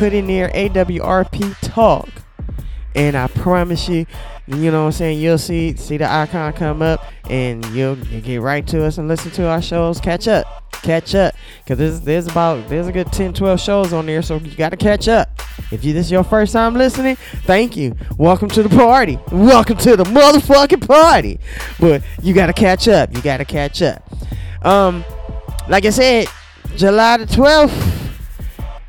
put 0.02 0.12
in 0.12 0.26
there 0.26 0.48
AWRP 0.48 1.56
Talk. 1.60 2.08
And 2.96 3.16
I 3.16 3.28
promise 3.28 3.88
you, 3.88 4.04
you 4.48 4.72
know 4.72 4.80
what 4.80 4.86
I'm 4.86 4.92
saying, 4.92 5.20
you'll 5.20 5.38
see 5.38 5.76
see 5.76 5.96
the 5.96 6.10
icon 6.10 6.52
come 6.54 6.82
up 6.82 7.06
and 7.30 7.64
you'll, 7.66 7.96
you'll 7.96 8.20
get 8.20 8.40
right 8.40 8.66
to 8.66 8.84
us 8.84 8.98
and 8.98 9.06
listen 9.06 9.30
to 9.30 9.46
our 9.46 9.62
shows. 9.62 10.00
Catch 10.00 10.26
up. 10.26 10.72
Catch 10.82 11.14
up. 11.14 11.36
Cause 11.68 11.78
there's 11.78 12.00
there's 12.00 12.26
about 12.26 12.68
there's 12.68 12.88
a 12.88 12.92
good 12.92 13.12
10, 13.12 13.32
12 13.34 13.60
shows 13.60 13.92
on 13.92 14.06
there, 14.06 14.22
so 14.22 14.38
you 14.38 14.56
gotta 14.56 14.76
catch 14.76 15.06
up. 15.06 15.40
If 15.70 15.84
you 15.84 15.92
this 15.92 16.06
is 16.06 16.10
your 16.10 16.24
first 16.24 16.52
time 16.52 16.74
listening, 16.74 17.14
thank 17.44 17.76
you. 17.76 17.94
Welcome 18.18 18.48
to 18.48 18.64
the 18.64 18.76
party. 18.76 19.20
Welcome 19.30 19.76
to 19.76 19.94
the 19.94 20.02
motherfucking 20.02 20.84
party. 20.84 21.38
But 21.78 22.02
you 22.20 22.34
gotta 22.34 22.52
catch 22.52 22.88
up. 22.88 23.14
You 23.14 23.22
gotta 23.22 23.44
catch 23.44 23.80
up. 23.82 24.02
Um, 24.66 25.04
like 25.68 25.84
I 25.84 25.90
said, 25.90 26.26
July 26.74 27.18
the 27.18 27.26
12th 27.26 28.01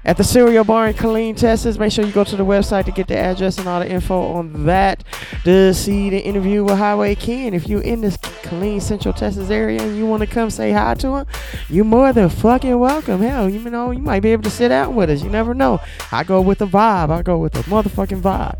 at 0.05 0.17
the 0.17 0.23
Cereal 0.23 0.63
Bar 0.63 0.89
in 0.89 0.93
Killeen, 0.93 1.37
Texas. 1.37 1.77
Make 1.77 1.91
sure 1.91 2.05
you 2.05 2.11
go 2.11 2.23
to 2.23 2.35
the 2.35 2.45
website 2.45 2.85
to 2.85 2.91
get 2.91 3.07
the 3.07 3.17
address 3.17 3.57
and 3.57 3.67
all 3.67 3.79
the 3.79 3.89
info 3.89 4.33
on 4.33 4.65
that 4.65 5.03
to 5.43 5.73
see 5.73 6.09
the 6.09 6.19
interview 6.19 6.63
with 6.63 6.77
Highway 6.77 7.15
Ken. 7.15 7.53
If 7.53 7.67
you're 7.67 7.81
in 7.81 8.01
this 8.01 8.17
Killeen, 8.17 8.81
Central 8.81 9.13
Texas 9.13 9.49
area 9.49 9.81
and 9.81 9.97
you 9.97 10.05
want 10.05 10.21
to 10.21 10.27
come 10.27 10.49
say 10.49 10.71
hi 10.71 10.93
to 10.95 11.17
him, 11.17 11.25
you're 11.69 11.85
more 11.85 12.11
than 12.11 12.29
fucking 12.29 12.77
welcome. 12.77 13.21
Hell, 13.21 13.49
you 13.49 13.59
know, 13.69 13.91
you 13.91 14.01
might 14.01 14.21
be 14.21 14.31
able 14.31 14.43
to 14.43 14.49
sit 14.49 14.71
out 14.71 14.93
with 14.93 15.09
us. 15.09 15.23
You 15.23 15.29
never 15.29 15.53
know. 15.53 15.79
I 16.11 16.23
go 16.23 16.41
with 16.41 16.61
a 16.61 16.67
vibe. 16.67 17.09
I 17.09 17.21
go 17.21 17.37
with 17.37 17.55
a 17.55 17.63
motherfucking 17.63 18.21
vibe. 18.21 18.57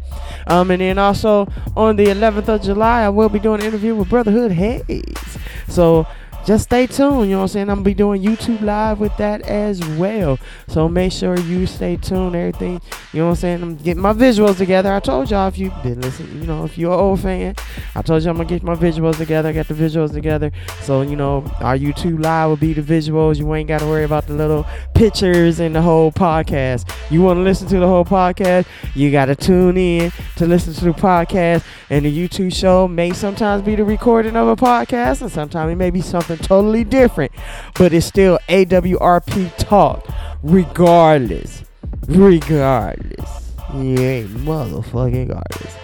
Um, 0.47 0.71
and 0.71 0.82
then 0.82 0.97
also 0.97 1.47
on 1.75 1.95
the 1.97 2.06
11th 2.06 2.47
of 2.47 2.62
July, 2.62 3.01
I 3.03 3.10
will 3.10 3.29
be 3.29 3.39
doing 3.39 3.62
an 3.62 3.67
interview 3.67 3.95
with 3.95 4.10
Brotherhood 4.10 4.51
Hayes. 4.53 5.38
So 5.67 6.08
just 6.45 6.65
stay 6.65 6.88
tuned. 6.88 7.29
You 7.29 7.36
know 7.36 7.38
what 7.38 7.41
I'm 7.43 7.47
saying? 7.49 7.69
I'm 7.69 7.77
gonna 7.77 7.86
be 7.86 7.93
doing 7.93 8.21
YouTube 8.21 8.62
live 8.62 8.99
with 8.99 9.15
that 9.17 9.41
as 9.41 9.84
well. 9.97 10.38
So 10.67 10.89
make 10.89 11.12
sure 11.12 11.39
you 11.39 11.65
stay 11.65 11.97
tuned. 11.97 12.36
Everything. 12.36 12.82
You 13.13 13.19
know 13.19 13.25
what 13.25 13.32
I'm 13.32 13.36
saying? 13.36 13.62
I'm 13.62 13.75
getting 13.77 14.01
my 14.01 14.13
visuals 14.13 14.58
together. 14.58 14.93
I 14.93 14.99
told 14.99 15.32
y'all 15.32 15.47
if 15.47 15.58
you've 15.58 15.84
been 15.84 16.01
listening, 16.01 16.41
you 16.41 16.47
know, 16.47 16.65
if 16.65 16.77
you're 16.77 16.93
an 16.93 16.99
old 16.99 17.21
fan, 17.21 17.56
I 17.95 18.01
told 18.01 18.23
you 18.23 18.29
I'm 18.29 18.38
gonna 18.38 18.49
get 18.49 18.63
my 18.63 18.75
visuals 18.75 19.17
together. 19.17 19.49
I 19.49 19.53
got 19.53 19.67
the 19.67 19.73
visuals 19.73 20.12
together. 20.12 20.51
So 20.82 21.01
you 21.01 21.15
know, 21.15 21.45
our 21.60 21.77
YouTube 21.77 22.23
live 22.23 22.49
will 22.49 22.58
be 22.58 22.73
the 22.73 22.82
visuals. 22.82 23.38
You 23.38 23.53
ain't 23.53 23.67
gotta 23.67 23.86
worry 23.86 24.03
about 24.03 24.27
the 24.27 24.34
little 24.34 24.65
pictures 24.93 25.60
and 25.60 25.75
the 25.75 25.82
whole 25.82 26.12
podcast. 26.12 26.89
You 27.10 27.21
want 27.21 27.38
to 27.38 27.41
listen 27.41 27.67
to 27.69 27.79
the 27.79 27.88
whole 27.88 28.06
podcast? 28.06 28.65
You 28.95 29.12
gotta 29.12 29.36
tune 29.36 29.77
in 29.77 30.12
to 30.38 30.45
listen 30.47 30.73
to 30.73 30.86
the 30.86 30.91
podcast. 30.91 31.63
And 31.89 32.06
the 32.06 32.27
YouTube 32.27 32.53
show 32.53 32.88
may 32.88 33.12
sometimes 33.12 33.62
be 33.62 33.75
the 33.75 33.84
recording 33.84 34.36
of 34.36 34.47
a 34.47 34.56
podcast, 34.56 35.21
and 35.21 35.32
sometimes 35.32 35.71
it 35.71 35.75
may 35.75 35.91
be 35.91 36.01
something 36.01 36.33
totally 36.38 36.84
different. 36.84 37.31
But 37.75 37.94
it's 37.94 38.06
still 38.06 38.40
AWRP 38.50 39.58
talk, 39.58 40.08
regardless. 40.42 41.63
Regardless. 42.08 43.52
You 43.73 44.00
ain't 44.00 44.29
motherfucking 44.29 45.29
regardless. 45.29 45.75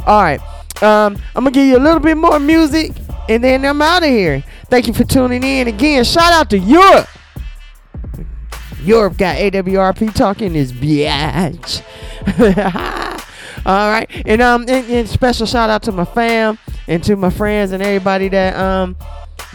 Alright. 0.00 0.40
Um, 0.82 1.16
I'm 1.34 1.44
gonna 1.44 1.50
give 1.50 1.66
you 1.66 1.76
a 1.76 1.80
little 1.80 2.00
bit 2.00 2.16
more 2.16 2.38
music 2.38 2.92
and 3.28 3.42
then 3.42 3.64
I'm 3.64 3.80
out 3.80 4.02
of 4.02 4.08
here. 4.08 4.42
Thank 4.66 4.88
you 4.88 4.94
for 4.94 5.04
tuning 5.04 5.42
in 5.42 5.68
again. 5.68 6.04
Shout 6.04 6.32
out 6.32 6.50
to 6.50 6.58
Europe. 6.58 7.08
Europe 8.82 9.16
got 9.16 9.36
AWRP 9.36 10.14
talking 10.14 10.54
this 10.54 10.72
bitch. 10.72 11.82
All 13.64 13.90
right, 13.90 14.10
and 14.26 14.42
um, 14.42 14.62
and, 14.62 14.90
and 14.90 15.08
special 15.08 15.46
shout 15.46 15.70
out 15.70 15.84
to 15.84 15.92
my 15.92 16.04
fam 16.04 16.58
and 16.88 17.02
to 17.04 17.14
my 17.14 17.30
friends 17.30 17.70
and 17.70 17.80
everybody 17.80 18.28
that 18.28 18.56
um 18.56 18.96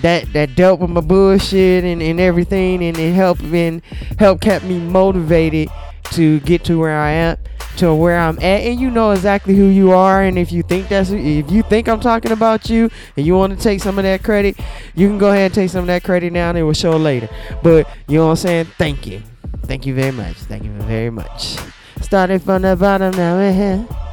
that 0.01 0.31
that 0.33 0.55
dealt 0.55 0.79
with 0.79 0.89
my 0.89 1.01
bullshit 1.01 1.83
and, 1.83 2.01
and 2.01 2.19
everything 2.19 2.83
and, 2.83 2.97
it 2.97 3.13
helped 3.13 3.41
and 3.41 3.81
help 4.19 4.41
kept 4.41 4.65
me 4.65 4.79
motivated 4.79 5.69
to 6.11 6.39
get 6.41 6.63
to 6.65 6.77
where 6.77 6.97
I 6.97 7.11
am 7.11 7.37
to 7.77 7.93
where 7.93 8.17
I'm 8.17 8.37
at, 8.37 8.61
and 8.61 8.79
you 8.79 8.89
know 8.89 9.11
exactly 9.11 9.55
who 9.55 9.65
you 9.65 9.91
are. 9.91 10.23
And 10.23 10.37
if 10.37 10.51
you 10.51 10.63
think 10.63 10.89
that's 10.89 11.09
if 11.11 11.51
you 11.51 11.63
think 11.63 11.87
I'm 11.87 11.99
talking 11.99 12.31
about 12.31 12.69
you, 12.69 12.89
and 13.15 13.25
you 13.25 13.35
want 13.35 13.57
to 13.57 13.63
take 13.63 13.81
some 13.81 13.97
of 13.97 14.03
that 14.03 14.23
credit, 14.23 14.57
you 14.95 15.07
can 15.07 15.17
go 15.17 15.29
ahead 15.31 15.45
and 15.45 15.53
take 15.53 15.69
some 15.69 15.81
of 15.81 15.87
that 15.87 16.03
credit 16.03 16.33
now, 16.33 16.49
and 16.49 16.57
it 16.57 16.63
will 16.63 16.73
show 16.73 16.97
later. 16.97 17.29
But 17.63 17.87
you 18.07 18.17
know 18.17 18.25
what 18.25 18.31
I'm 18.31 18.35
saying? 18.37 18.65
Thank 18.77 19.07
you, 19.07 19.21
thank 19.63 19.85
you 19.85 19.93
very 19.93 20.11
much, 20.11 20.35
thank 20.37 20.63
you 20.63 20.71
very 20.71 21.09
much. 21.09 21.57
Started 22.01 22.41
from 22.41 22.63
the 22.63 22.75
bottom, 22.75 23.11
now 23.15 23.35
we're 23.35 23.53
here. 23.53 24.06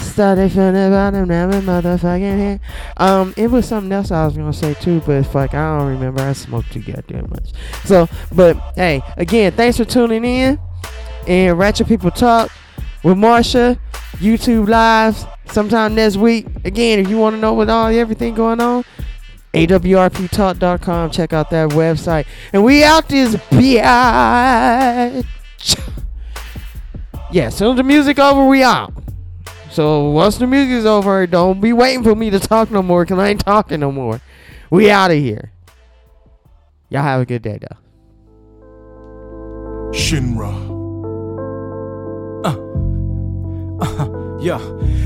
Started 0.00 0.52
from 0.52 0.74
the 0.74 0.88
bottom, 0.90 1.28
now 1.28 1.48
we're 1.48 1.60
motherfucking 1.60 2.38
here. 2.38 2.60
Um, 2.96 3.34
it 3.36 3.50
was 3.50 3.66
something 3.66 3.92
else 3.92 4.10
I 4.10 4.24
was 4.24 4.36
gonna 4.36 4.52
say 4.52 4.74
too, 4.74 5.00
but 5.04 5.24
fuck, 5.24 5.54
I 5.54 5.78
don't 5.78 5.88
remember. 5.88 6.22
I 6.22 6.32
smoked 6.32 6.72
too 6.72 6.80
goddamn 6.80 7.28
much. 7.30 7.52
So, 7.84 8.08
but 8.32 8.56
hey, 8.74 9.02
again, 9.16 9.52
thanks 9.52 9.76
for 9.76 9.84
tuning 9.84 10.24
in. 10.24 10.58
And 11.26 11.58
Ratchet 11.58 11.88
People 11.88 12.10
Talk 12.10 12.50
with 13.02 13.16
Marsha, 13.16 13.78
YouTube 14.14 14.68
lives 14.68 15.26
sometime 15.46 15.94
next 15.94 16.16
week. 16.16 16.46
Again, 16.64 16.98
if 16.98 17.08
you 17.08 17.18
want 17.18 17.36
to 17.36 17.40
know 17.40 17.52
what 17.52 17.68
all 17.68 17.88
everything 17.88 18.34
going 18.34 18.60
on, 18.60 18.84
awrptalk.com. 19.52 21.10
Check 21.10 21.32
out 21.32 21.50
that 21.50 21.70
website. 21.70 22.26
And 22.52 22.64
we 22.64 22.84
out 22.84 23.08
this 23.08 23.36
bitch. 23.36 25.24
Yeah, 27.32 27.48
soon 27.48 27.72
as 27.72 27.76
the 27.76 27.82
music 27.82 28.20
over, 28.20 28.46
we 28.46 28.62
out. 28.62 28.92
So 29.76 30.08
once 30.08 30.38
the 30.38 30.46
music's 30.46 30.86
over, 30.86 31.26
don't 31.26 31.60
be 31.60 31.74
waiting 31.74 32.02
for 32.02 32.14
me 32.14 32.30
to 32.30 32.40
talk 32.40 32.70
no 32.70 32.82
more, 32.82 33.04
cause 33.04 33.18
I 33.18 33.28
ain't 33.28 33.44
talking 33.44 33.78
no 33.80 33.92
more. 33.92 34.22
We 34.70 34.90
out 34.90 35.10
of 35.10 35.18
here. 35.18 35.52
Y'all 36.88 37.02
have 37.02 37.20
a 37.20 37.26
good 37.26 37.42
day 37.42 37.58
though. 37.60 37.76
Shinra. 39.92 40.48
Uh. 42.42 43.82
uh, 43.84 44.38
Yeah, 44.40 44.62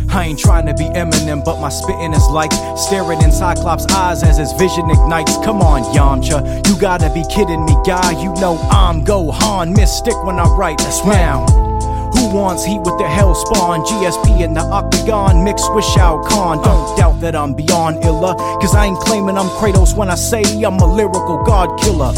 I 0.08 0.26
ain't 0.26 0.38
trying 0.38 0.66
to 0.66 0.74
be 0.74 0.84
Eminem, 0.84 1.44
but 1.44 1.60
my 1.60 1.68
spitting 1.68 2.12
is 2.12 2.28
like 2.28 2.52
staring 2.78 3.20
in 3.22 3.32
Cyclops' 3.32 3.86
eyes 3.86 4.22
as 4.22 4.38
his 4.38 4.52
vision 4.52 4.88
ignites. 4.88 5.36
Come 5.38 5.62
on, 5.62 5.82
Yamcha, 5.92 6.64
you 6.68 6.78
gotta 6.80 7.12
be 7.12 7.24
kidding 7.28 7.64
me, 7.64 7.74
guy. 7.84 8.12
You 8.22 8.32
know 8.34 8.56
I'm 8.70 9.04
Gohan, 9.04 9.74
mystic 9.76 10.14
when 10.22 10.38
I 10.38 10.44
write. 10.54 10.78
That's 10.78 11.04
now. 11.04 11.69
Who 12.14 12.34
wants 12.34 12.64
heat 12.64 12.80
with 12.80 12.98
the 12.98 13.08
hell 13.08 13.34
spawn? 13.34 13.80
GSP 13.84 14.42
in 14.42 14.54
the 14.54 14.60
octagon 14.60 15.44
mixed 15.44 15.72
with 15.74 15.84
Shao 15.84 16.22
Kahn. 16.22 16.62
Don't 16.62 16.96
doubt 16.96 17.20
that 17.20 17.36
I'm 17.36 17.54
beyond 17.54 18.04
illa, 18.04 18.34
cause 18.60 18.74
I 18.74 18.86
ain't 18.86 18.98
claiming 18.98 19.36
I'm 19.36 19.48
Kratos 19.58 19.96
when 19.96 20.10
I 20.10 20.14
say 20.14 20.42
I'm 20.62 20.78
a 20.78 20.86
lyrical 20.86 21.42
god 21.44 21.78
killer. 21.80 22.12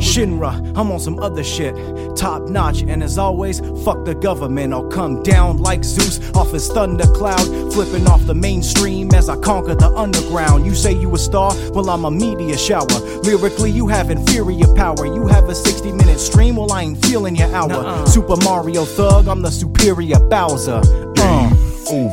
Shinra, 0.00 0.52
I'm 0.76 0.90
on 0.90 1.00
some 1.00 1.18
other 1.20 1.44
shit, 1.44 1.74
top 2.16 2.42
notch, 2.48 2.82
and 2.82 3.02
as 3.02 3.16
always, 3.18 3.60
fuck 3.84 4.04
the 4.04 4.14
government. 4.14 4.72
I'll 4.72 4.88
come 4.88 5.22
down 5.22 5.58
like 5.58 5.84
Zeus 5.84 6.18
off 6.34 6.52
his 6.52 6.68
thundercloud, 6.68 7.72
flipping 7.72 8.06
off 8.06 8.24
the 8.26 8.34
mainstream 8.34 9.12
as 9.14 9.28
I 9.28 9.36
conquer 9.38 9.74
the 9.74 9.88
underground. 9.90 10.66
You 10.66 10.74
say 10.74 10.92
you 10.92 11.14
a 11.14 11.18
star? 11.18 11.52
Well, 11.70 11.90
I'm 11.90 12.04
a 12.04 12.10
media 12.10 12.58
shower. 12.58 12.86
Lyrically, 13.22 13.70
you 13.70 13.86
have 13.88 14.10
inferior 14.10 14.66
power. 14.74 15.06
You 15.06 15.26
have 15.28 15.48
a 15.48 15.54
60 15.54 15.92
minute 15.92 16.18
stream, 16.18 16.56
well, 16.56 16.72
I 16.72 16.82
ain't 16.82 17.04
feeling 17.06 17.36
your 17.36 17.54
hour. 17.54 18.06
Super 18.06 18.36
Mario 18.42 18.84
Thug, 18.84 19.27
I'm 19.28 19.42
the 19.42 19.50
superior 19.50 20.18
Bowser. 20.18 20.80
Uh, 21.18 21.50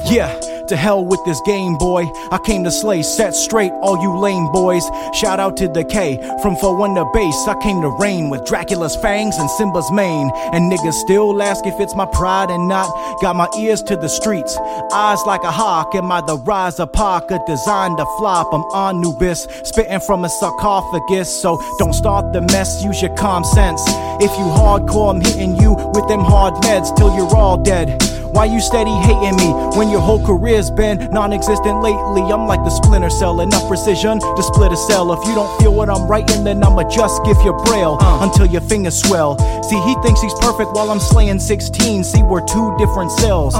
yeah. 0.09 0.54
To 0.69 0.75
hell 0.75 1.05
with 1.05 1.23
this 1.25 1.39
Game 1.45 1.77
Boy. 1.77 2.05
I 2.31 2.39
came 2.43 2.63
to 2.63 2.71
slay, 2.71 3.03
set 3.03 3.35
straight 3.35 3.71
all 3.83 4.01
you 4.01 4.17
lame 4.17 4.51
boys. 4.51 4.83
Shout 5.13 5.39
out 5.39 5.57
to 5.57 5.67
Decay 5.67 6.17
from 6.41 6.55
for 6.55 6.75
one 6.75 6.95
to 6.95 7.05
base. 7.13 7.47
I 7.47 7.53
came 7.61 7.81
to 7.81 7.89
reign 7.99 8.31
with 8.31 8.45
Dracula's 8.45 8.95
fangs 8.95 9.37
and 9.37 9.47
Simba's 9.47 9.91
mane. 9.91 10.31
And 10.53 10.71
niggas 10.71 10.93
still 10.93 11.39
ask 11.43 11.67
if 11.67 11.79
it's 11.79 11.93
my 11.93 12.07
pride 12.07 12.49
and 12.49 12.67
not. 12.67 12.89
Got 13.21 13.35
my 13.35 13.47
ears 13.59 13.83
to 13.83 13.95
the 13.95 14.07
streets, 14.07 14.57
eyes 14.91 15.21
like 15.27 15.43
a 15.43 15.51
hawk. 15.51 15.93
Am 15.93 16.11
I 16.11 16.21
the 16.21 16.37
rise 16.37 16.79
of 16.79 16.91
Parker 16.93 17.39
designed 17.45 17.97
to 17.97 18.05
flop? 18.17 18.51
I'm 18.51 18.63
Anubis, 18.73 19.47
spitting 19.65 19.99
from 19.99 20.25
a 20.25 20.29
sarcophagus. 20.29 21.29
So 21.29 21.61
don't 21.77 21.93
start 21.93 22.33
the 22.33 22.41
mess, 22.41 22.83
use 22.83 23.03
your 23.03 23.15
calm 23.15 23.43
sense. 23.43 23.83
If 24.19 24.31
you 24.39 24.45
hardcore, 24.45 25.13
I'm 25.13 25.21
hitting 25.21 25.57
you 25.57 25.75
with 25.93 26.07
them 26.07 26.21
hard 26.21 26.55
meds 26.63 26.95
till 26.97 27.15
you're 27.15 27.35
all 27.35 27.57
dead. 27.61 28.01
Why 28.35 28.43
you 28.43 28.59
steady 28.59 28.91
hating 28.91 29.37
me 29.37 29.47
when 29.77 29.89
your 29.89 30.01
whole 30.01 30.19
career's 30.55 30.71
been 30.71 31.09
non-existent 31.11 31.81
lately? 31.81 32.21
I'm 32.21 32.47
like 32.47 32.63
the 32.63 32.69
splinter 32.69 33.09
cell, 33.09 33.41
enough 33.41 33.67
precision 33.67 34.19
to 34.19 34.43
split 34.43 34.71
a 34.71 34.77
cell. 34.77 35.11
If 35.11 35.27
you 35.27 35.35
don't 35.35 35.61
feel 35.61 35.73
what 35.73 35.89
I'm 35.89 36.07
writing, 36.07 36.45
then 36.45 36.63
I'ma 36.63 36.89
just 36.89 37.23
give 37.25 37.37
you 37.43 37.51
braille 37.65 37.97
until 38.21 38.45
your 38.45 38.61
fingers 38.61 38.97
swell. 39.01 39.37
See, 39.63 39.79
he 39.81 39.95
thinks 40.01 40.21
he's 40.21 40.33
perfect 40.35 40.71
while 40.73 40.89
I'm 40.91 40.99
slaying 40.99 41.39
16. 41.39 42.03
See, 42.05 42.23
we're 42.23 42.45
two 42.45 42.73
different 42.77 43.11
cells. 43.11 43.53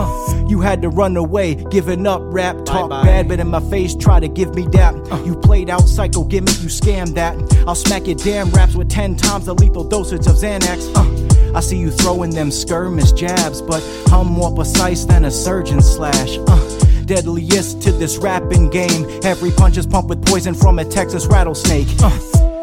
You 0.49 0.61
had 0.61 0.81
to 0.83 0.89
run 0.89 1.17
away, 1.17 1.55
giving 1.55 2.07
up 2.07 2.21
rap, 2.23 2.63
talk 2.65 2.89
bad, 2.89 3.27
but 3.27 3.39
in 3.39 3.47
my 3.47 3.61
face 3.69 3.95
try 3.95 4.19
to 4.19 4.29
give 4.29 4.55
me 4.55 4.65
that. 4.71 4.95
You 5.25 5.35
played 5.35 5.69
out 5.69 5.81
psycho 5.81 6.23
gimmick, 6.23 6.61
you 6.61 6.69
scammed 6.69 7.15
that. 7.15 7.35
I'll 7.67 7.75
smack 7.75 8.07
your 8.07 8.15
damn 8.15 8.49
raps 8.51 8.75
with 8.75 8.89
10 8.89 9.17
times 9.17 9.47
the 9.47 9.53
lethal 9.53 9.83
dosage 9.83 10.27
of 10.27 10.35
Xanax. 10.35 10.95
Uh. 10.95 11.25
I 11.55 11.61
see 11.61 11.77
you 11.77 11.89
throwing 11.89 12.31
them 12.31 12.51
skirmish 12.51 13.13
jabs, 13.13 13.61
but 13.61 13.81
I'm 14.11 14.27
more 14.27 14.53
precise 14.53 15.05
than 15.05 15.23
a 15.23 15.31
surgeon 15.31 15.81
slash. 15.81 16.37
Uh, 16.47 16.64
deadliest 17.06 17.82
to 17.84 17.91
this 17.91 18.18
rapping 18.18 18.70
game. 18.70 19.06
Every 19.24 19.51
punch 19.51 19.78
is 19.78 19.86
pumped 19.86 20.10
with 20.10 20.26
poison 20.26 20.53
from 20.53 20.80
a 20.80 20.86
Texas 20.86 21.26
rattlesnake. 21.28 21.88
Uh, 22.01 22.20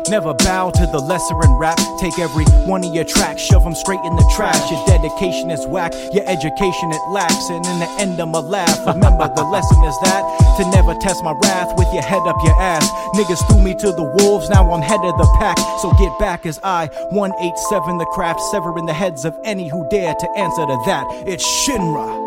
Never 0.09 0.35
bow 0.35 0.71
to 0.71 0.87
the 0.87 0.99
lesser 0.99 1.41
in 1.45 1.53
rap. 1.53 1.79
Take 1.99 2.19
every 2.19 2.45
one 2.67 2.85
of 2.85 2.95
your 2.95 3.05
tracks, 3.05 3.41
shove 3.41 3.63
them 3.63 3.75
straight 3.75 4.01
in 4.05 4.17
the 4.17 4.33
trash. 4.35 4.71
Your 4.71 4.85
dedication 4.87 5.51
is 5.51 5.65
whack, 5.67 5.95
your 6.13 6.27
education 6.27 6.91
it 6.91 7.01
lacks. 7.11 7.49
And 7.51 7.65
in 7.65 7.79
the 7.79 7.89
end, 7.99 8.21
I'ma 8.21 8.41
laugh. 8.41 8.87
Remember, 8.87 9.31
the 9.35 9.45
lesson 9.45 9.83
is 9.85 9.97
that 10.03 10.23
to 10.59 10.71
never 10.71 10.95
test 11.01 11.23
my 11.23 11.33
wrath 11.45 11.73
with 11.79 11.93
your 11.95 12.03
head 12.03 12.23
up 12.27 12.37
your 12.45 12.61
ass. 12.61 12.89
Niggas 13.15 13.47
threw 13.49 13.63
me 13.63 13.75
to 13.77 13.93
the 13.93 14.05
wolves, 14.19 14.51
now 14.51 14.71
I'm 14.73 14.83
head 14.83 15.01
of 15.01 15.17
the 15.19 15.37
pack. 15.39 15.59
So 15.81 15.93
get 15.93 16.19
back 16.19 16.47
as 16.47 16.59
I 16.63 16.87
187 17.11 17.99
the 17.99 18.07
craft, 18.07 18.41
severing 18.51 18.87
the 18.87 18.95
heads 18.95 19.25
of 19.25 19.37
any 19.45 19.69
who 19.69 19.89
dare 19.89 20.15
to 20.15 20.31
answer 20.37 20.67
to 20.67 20.83
that. 20.87 21.07
It's 21.27 21.47
Shinra. 21.47 22.22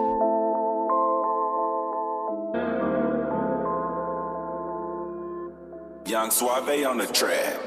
Young 6.26 6.32
Suave 6.32 6.86
on 6.88 6.98
the 6.98 7.06
track. 7.06 7.60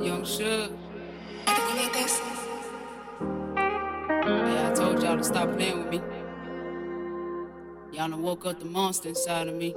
Young 0.00 0.22
Suge. 0.22 0.70
Yeah, 4.24 4.70
I 4.70 4.72
told 4.72 5.02
y'all 5.02 5.16
to 5.16 5.24
stop 5.24 5.52
playing 5.56 5.78
with 5.80 5.90
me. 5.90 6.00
Y'all 7.90 8.08
done 8.08 8.22
woke 8.22 8.46
up 8.46 8.60
the 8.60 8.66
monster 8.66 9.08
inside 9.08 9.48
of 9.48 9.56
me. 9.56 9.74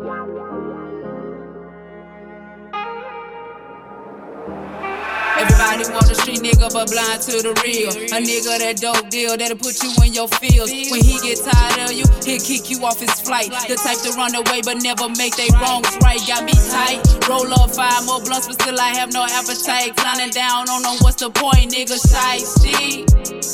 Everybody 5.62 5.94
want 5.94 6.10
a 6.10 6.16
street 6.16 6.42
nigga, 6.42 6.74
but 6.74 6.90
blind 6.90 7.22
to 7.30 7.38
the 7.38 7.54
real. 7.62 7.94
A 7.94 8.18
nigga 8.18 8.58
that 8.58 8.82
dope 8.82 9.14
deal 9.14 9.38
that'll 9.38 9.62
put 9.62 9.78
you 9.86 9.94
in 10.02 10.10
your 10.10 10.26
feels. 10.42 10.74
When 10.90 11.06
he 11.06 11.22
get 11.22 11.38
tired 11.38 11.86
of 11.86 11.94
you, 11.94 12.02
he'll 12.26 12.42
kick 12.42 12.74
you 12.74 12.82
off 12.82 12.98
his 12.98 13.14
flight. 13.22 13.54
The 13.70 13.78
type 13.78 14.02
to 14.02 14.10
run 14.18 14.34
away, 14.34 14.66
but 14.66 14.82
never 14.82 15.06
make 15.22 15.38
they 15.38 15.54
wrongs 15.62 15.86
right. 16.02 16.18
Got 16.26 16.50
me 16.50 16.58
tight. 16.74 17.06
Roll 17.30 17.46
up 17.54 17.78
five 17.78 18.02
more 18.10 18.18
blunts, 18.26 18.50
but 18.50 18.58
still 18.58 18.80
I 18.82 18.90
have 18.98 19.14
no 19.14 19.22
appetite. 19.22 19.94
Clowning 20.02 20.34
down 20.34 20.66
on 20.66 20.82
them, 20.82 20.98
what's 21.06 21.22
the 21.22 21.30
point, 21.30 21.70
nigga? 21.70 21.94
Shiesty. 21.94 23.06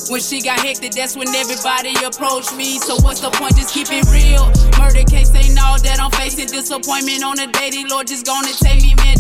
When 0.08 0.24
she 0.24 0.40
got 0.40 0.64
hectic, 0.64 0.96
that's 0.96 1.20
when 1.20 1.28
everybody 1.36 1.92
approached 2.08 2.56
me. 2.56 2.80
So 2.80 2.96
what's 3.04 3.20
the 3.20 3.36
point? 3.36 3.60
Just 3.60 3.76
keep 3.76 3.92
it 3.92 4.08
real. 4.08 4.48
Murder 4.80 5.04
case 5.04 5.36
ain't 5.36 5.60
all 5.60 5.76
that 5.84 6.00
I'm 6.00 6.12
facing. 6.16 6.48
Disappointment 6.48 7.28
on 7.28 7.36
the 7.36 7.52
daily, 7.52 7.84
Lord, 7.84 8.08
just 8.08 8.24
gonna 8.24 8.56
take 8.64 8.80
me, 8.80 8.96
man. 8.96 9.17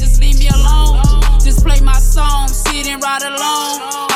Alone. 0.53 1.01
Just 1.43 1.65
play 1.65 1.79
my 1.81 1.99
song, 1.99 2.47
sit 2.47 2.87
and 2.87 3.01
ride. 3.01 3.23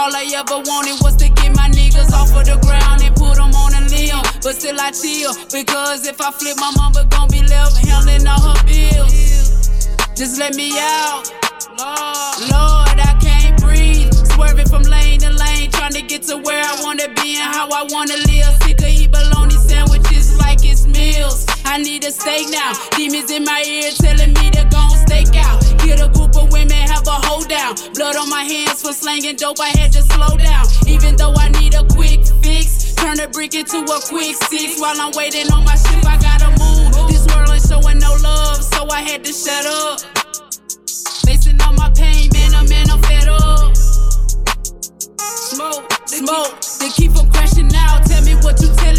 All 0.01 0.15
I 0.15 0.25
ever 0.35 0.57
wanted 0.65 0.97
was 1.03 1.15
to 1.17 1.29
get 1.29 1.55
my 1.55 1.69
niggas 1.69 2.11
off 2.11 2.35
of 2.35 2.45
the 2.45 2.57
ground 2.65 3.01
and 3.03 3.15
put 3.15 3.35
them 3.35 3.53
on 3.53 3.73
a 3.73 3.81
limb. 3.89 4.21
But 4.41 4.55
still 4.55 4.79
I 4.79 4.91
chill, 4.91 5.33
because 5.51 6.07
if 6.07 6.19
I 6.19 6.31
flip, 6.31 6.57
my 6.57 6.71
mama 6.75 7.05
gon' 7.09 7.29
be 7.29 7.41
left 7.43 7.77
handling 7.85 8.25
all 8.27 8.41
her 8.41 8.63
bills. 8.65 9.69
Just 10.15 10.39
let 10.39 10.55
me 10.55 10.71
out. 10.77 11.29
Lord, 12.49 12.97
I 12.97 13.17
can't 13.21 13.61
breathe. 13.61 14.13
Swerving 14.33 14.67
from 14.67 14.83
lane 14.83 15.19
to 15.21 15.29
lane, 15.29 15.69
trying 15.71 15.93
to 15.93 16.01
get 16.01 16.23
to 16.23 16.37
where 16.37 16.63
I 16.63 16.81
wanna 16.83 17.07
be 17.21 17.37
and 17.37 17.53
how 17.53 17.69
I 17.69 17.85
wanna 17.89 18.17
live. 18.25 18.53
Sick 18.63 18.81
of 18.81 18.89
eat 18.89 19.11
bologna 19.11 19.55
sandwiches 19.55 20.37
like 20.39 20.65
it's 20.65 20.85
meals. 20.87 21.45
I 21.65 21.77
need 21.77 22.03
a 22.03 22.11
steak 22.11 22.49
now. 22.49 22.73
Demons 22.97 23.31
in 23.31 23.45
my 23.45 23.63
ear 23.65 23.91
telling 23.97 24.33
me 24.33 24.49
to 24.51 24.67
go 24.69 24.89
stake 25.05 25.35
out. 25.37 25.70
Get 25.91 25.99
a 25.99 26.07
group 26.07 26.37
of 26.37 26.49
women, 26.53 26.87
have 26.87 27.05
a 27.05 27.19
hold 27.27 27.49
down. 27.49 27.75
Blood 27.95 28.15
on 28.15 28.29
my 28.29 28.43
hands 28.43 28.81
for 28.81 28.93
slanging 28.93 29.35
dope, 29.35 29.59
I 29.59 29.75
had 29.75 29.91
to 29.91 30.01
slow 30.01 30.37
down. 30.37 30.63
Even 30.87 31.17
though 31.17 31.33
I 31.35 31.49
need 31.59 31.75
a 31.75 31.83
quick 31.83 32.23
fix, 32.39 32.95
turn 32.95 33.19
a 33.19 33.27
brick 33.27 33.55
into 33.55 33.83
a 33.83 33.99
quick 34.07 34.37
six. 34.47 34.79
While 34.79 34.95
I'm 35.01 35.11
waiting 35.19 35.51
on 35.51 35.65
my 35.65 35.75
ship, 35.75 35.99
I 36.07 36.15
gotta 36.15 36.47
move. 36.63 36.95
This 37.11 37.27
world 37.27 37.51
ain't 37.51 37.67
showing 37.67 37.99
no 37.99 38.15
love, 38.23 38.63
so 38.63 38.87
I 38.87 39.01
had 39.01 39.25
to 39.25 39.33
shut 39.33 39.65
up. 39.67 39.99
Facing 41.27 41.59
all 41.59 41.73
my 41.73 41.91
pain, 41.91 42.29
man, 42.31 42.55
I'm 42.55 42.69
man, 42.69 42.89
I'm 42.89 43.01
fed 43.03 43.27
up. 43.27 43.75
Smoke, 45.27 45.91
smoke, 46.07 46.55
they 46.79 46.87
keep 46.95 47.11
from 47.11 47.29
crashing 47.31 47.69
out. 47.75 48.05
Tell 48.05 48.23
me 48.23 48.35
what 48.35 48.61
you 48.61 48.71
tell 48.79 48.91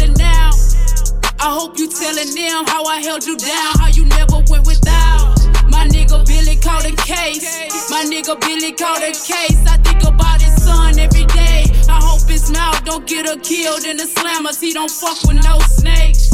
hope 1.53 1.79
you 1.79 1.87
telling 1.87 2.33
them 2.35 2.65
how 2.67 2.83
I 2.83 2.99
held 2.99 3.25
you 3.25 3.37
down, 3.37 3.71
how 3.79 3.87
you 3.87 4.05
never 4.05 4.43
went 4.49 4.67
without. 4.67 5.37
My 5.71 5.87
nigga 5.87 6.25
Billy 6.27 6.42
caught 6.63 6.85
a 6.85 6.95
case. 6.95 7.43
My 7.91 8.03
nigga 8.07 8.39
Billy 8.39 8.71
caught 8.71 9.03
a 9.03 9.11
case. 9.11 9.59
I 9.67 9.77
think 9.83 10.01
about 10.03 10.41
his 10.41 10.55
son 10.63 10.97
every 10.97 11.25
day. 11.25 11.67
I 11.89 11.99
hope 12.01 12.27
his 12.27 12.49
mouth 12.49 12.83
don't 12.85 13.05
get 13.05 13.27
her 13.27 13.37
killed 13.37 13.83
in 13.83 13.97
the 13.97 14.03
slammers. 14.03 14.59
He 14.61 14.71
don't 14.73 14.89
fuck 14.89 15.21
with 15.27 15.43
no 15.43 15.59
snakes. 15.59 16.31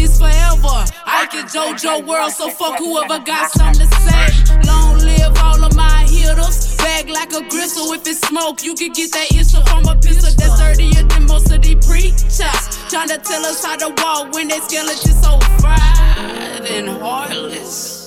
It's 0.00 0.18
forever. 0.18 0.88
I 1.04 1.28
can 1.30 1.44
JoJo 1.46 2.06
world, 2.06 2.32
so 2.32 2.48
fuck 2.48 2.78
whoever 2.78 3.18
got 3.20 3.50
something 3.52 3.86
to 3.86 3.96
say. 4.08 4.26
Long 4.64 4.98
live 4.98 5.36
all 5.44 5.62
of 5.62 5.76
my 5.76 6.06
hitters. 6.08 6.76
Bag 6.78 7.10
like 7.10 7.32
a 7.34 7.46
gristle. 7.48 7.92
If 7.92 8.06
it's 8.06 8.26
smoke, 8.26 8.64
you 8.64 8.74
can 8.74 8.92
get 8.92 9.12
that 9.12 9.30
issue 9.32 9.60
from 9.68 9.84
a 9.84 10.00
pistol 10.00 10.32
that's 10.32 10.58
dirtier 10.58 11.04
than 11.04 11.26
most 11.26 11.52
of 11.52 11.60
these 11.60 11.84
preachers. 11.86 12.62
Trying 12.88 13.08
to 13.08 13.18
tell 13.18 13.44
us 13.44 13.62
how 13.62 13.76
to 13.76 13.88
walk 14.02 14.32
when 14.32 14.48
they 14.48 14.60
skeletons 14.60 15.20
so 15.20 15.38
fried 15.60 16.64
and 16.66 16.88
heartless. 16.88 17.99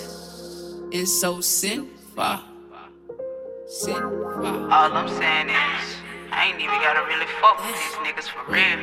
It's 0.96 1.12
so 1.12 1.42
sinful. 1.42 2.38
Sinful. 3.66 4.72
All 4.72 4.94
I'm 4.94 5.10
saying 5.10 5.50
is, 5.50 5.96
I 6.32 6.46
ain't 6.46 6.62
even 6.62 6.80
gotta 6.86 7.04
really 7.08 7.26
fuck 7.42 7.58
with 7.66 7.74
these 7.74 7.98
niggas 8.06 8.30
for 8.30 8.46
real. 8.52 8.78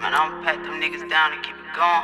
Man, 0.00 0.14
I'ma 0.14 0.42
pat 0.42 0.64
them 0.64 0.80
niggas 0.80 1.08
down 1.08 1.32
and 1.32 1.40
keep 1.44 1.54
it 1.54 1.74
going. 1.76 2.02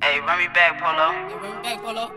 Hey, 0.00 0.20
run 0.20 0.38
me 0.38 0.48
back, 0.54 0.80
Polo. 0.80 1.12
Run 1.12 1.42
me 1.42 1.62
back, 1.62 1.82
Polo. 1.82 2.10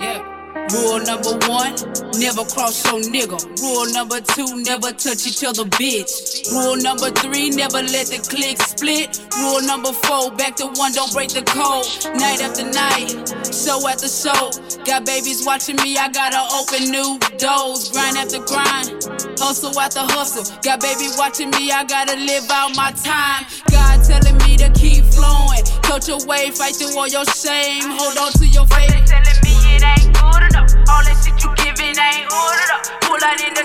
Yeah. 0.00 0.37
Rule 0.72 1.00
number 1.00 1.32
one, 1.48 1.72
never 2.20 2.44
cross 2.44 2.84
your 2.84 3.00
nigga. 3.00 3.40
Rule 3.62 3.88
number 3.92 4.20
two, 4.20 4.62
never 4.62 4.92
touch 4.92 5.26
each 5.26 5.42
other, 5.42 5.64
bitch. 5.64 6.44
Rule 6.52 6.76
number 6.76 7.10
three, 7.10 7.48
never 7.50 7.80
let 7.80 8.12
the 8.12 8.20
click 8.20 8.60
split. 8.60 9.16
Rule 9.40 9.62
number 9.62 9.92
four, 9.92 10.30
back 10.36 10.56
to 10.56 10.66
one, 10.76 10.92
don't 10.92 11.12
break 11.12 11.30
the 11.30 11.40
code. 11.40 11.88
Night 12.20 12.44
after 12.44 12.68
night, 12.68 13.16
show 13.48 13.80
after 13.88 14.08
show. 14.08 14.52
Got 14.84 15.06
babies 15.06 15.46
watching 15.46 15.76
me, 15.76 15.96
I 15.96 16.08
gotta 16.12 16.44
open 16.52 16.90
new 16.92 17.16
doors. 17.40 17.88
Grind 17.88 18.18
after 18.18 18.44
grind, 18.44 18.92
hustle 19.40 19.72
after 19.80 20.04
hustle. 20.12 20.44
Got 20.60 20.80
baby 20.80 21.08
watching 21.16 21.48
me, 21.56 21.72
I 21.72 21.84
gotta 21.84 22.16
live 22.16 22.44
out 22.50 22.76
my 22.76 22.92
time. 22.92 23.48
God 23.72 24.04
telling 24.04 24.36
me 24.44 24.56
to 24.58 24.68
keep 24.76 25.04
flowing. 25.16 25.64
Coach 25.80 26.08
your 26.08 26.20
way, 26.26 26.50
fight 26.50 26.76
through 26.76 26.92
all 26.92 27.08
your 27.08 27.24
shame. 27.24 27.88
Hold 27.96 28.18
on 28.18 28.32
to 28.36 28.46
your 28.46 28.66
faith. 28.66 28.92
Telling 29.08 29.40
me 29.44 29.56
it 29.76 29.82
ain't. 29.82 30.17
All 30.88 31.04
that 31.04 31.16
shit 31.20 31.36
you 31.44 31.52
giving 31.60 31.96
ain't 31.96 32.26
ordered 32.32 32.72
up. 32.72 32.82
Pull 33.04 33.20
out 33.20 33.40
in 33.44 33.52
the 33.52 33.64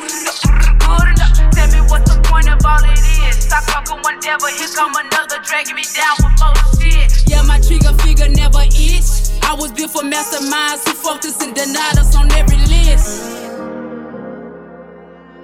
good 0.83 1.07
enough. 1.07 1.33
Tell 1.55 1.67
me 1.71 1.79
what's 1.87 2.07
the 2.11 2.19
point 2.27 2.47
of 2.51 2.59
all 2.65 2.83
it 2.83 2.99
is. 2.99 3.47
Stop 3.47 3.63
fucking 3.71 4.03
one 4.03 4.19
devil, 4.19 4.47
here 4.51 4.67
come 4.75 4.93
another, 4.95 5.39
dragging 5.47 5.75
me 5.75 5.85
down 5.95 6.15
with 6.19 6.35
more 6.39 6.55
shit. 6.75 7.07
Yeah, 7.27 7.41
my 7.43 7.59
trigger 7.59 7.95
figure 8.03 8.29
never 8.29 8.63
itch. 8.67 9.31
I 9.43 9.55
was 9.55 9.71
built 9.71 9.91
for 9.91 10.03
masterminds 10.03 10.83
who 10.87 10.93
fucked 10.93 11.25
us 11.25 11.41
and 11.41 11.55
denied 11.55 11.97
us 11.97 12.15
on 12.15 12.31
every 12.31 12.57
list. 12.67 13.33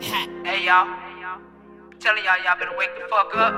Hey 0.02 0.66
y'all, 0.66 0.88
telling 2.00 2.24
y'all 2.24 2.42
y'all 2.44 2.58
better 2.58 2.76
wake 2.78 2.90
the 2.96 3.06
fuck 3.08 3.36
up. 3.36 3.54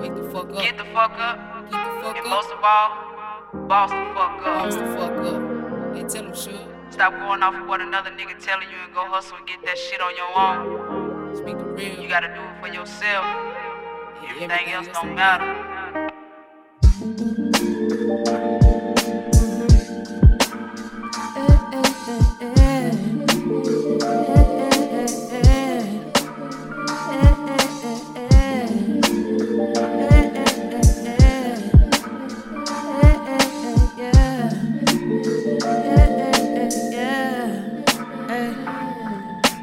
Wake 0.00 0.14
the 0.14 0.28
fuck 0.30 0.50
up. 0.50 0.62
Get 0.62 0.76
the 0.76 0.84
fuck 0.92 1.12
up. 1.16 1.38
Get 1.70 1.78
the 1.78 2.02
fuck 2.02 2.16
and 2.16 2.26
up. 2.26 2.30
most 2.30 2.50
of 2.50 2.58
all, 2.62 3.68
boss 3.68 3.90
the 3.90 4.04
fuck 4.14 4.36
up. 4.36 4.44
Boss 4.44 4.74
the 4.74 4.86
fuck 4.96 5.16
up. 5.32 5.96
Hey, 5.96 6.02
tell 6.08 6.24
them 6.24 6.34
shit. 6.34 6.71
Stop 6.92 7.14
going 7.14 7.42
off 7.42 7.54
of 7.54 7.66
what 7.66 7.80
another 7.80 8.10
nigga 8.10 8.38
telling 8.38 8.68
you 8.68 8.76
and 8.84 8.92
go 8.92 9.06
hustle 9.06 9.38
and 9.38 9.46
get 9.46 9.64
that 9.64 9.78
shit 9.78 10.02
on 10.02 10.14
your 10.14 10.28
own. 10.38 11.34
Speak 11.34 11.56
the 11.56 11.64
real. 11.64 12.02
You 12.02 12.06
gotta 12.06 12.28
do 12.28 12.42
it 12.42 12.60
for 12.60 12.68
yourself. 12.68 13.24
Everything 14.28 14.72
else 14.72 14.88
don't 14.92 15.14
matter. 15.14 15.72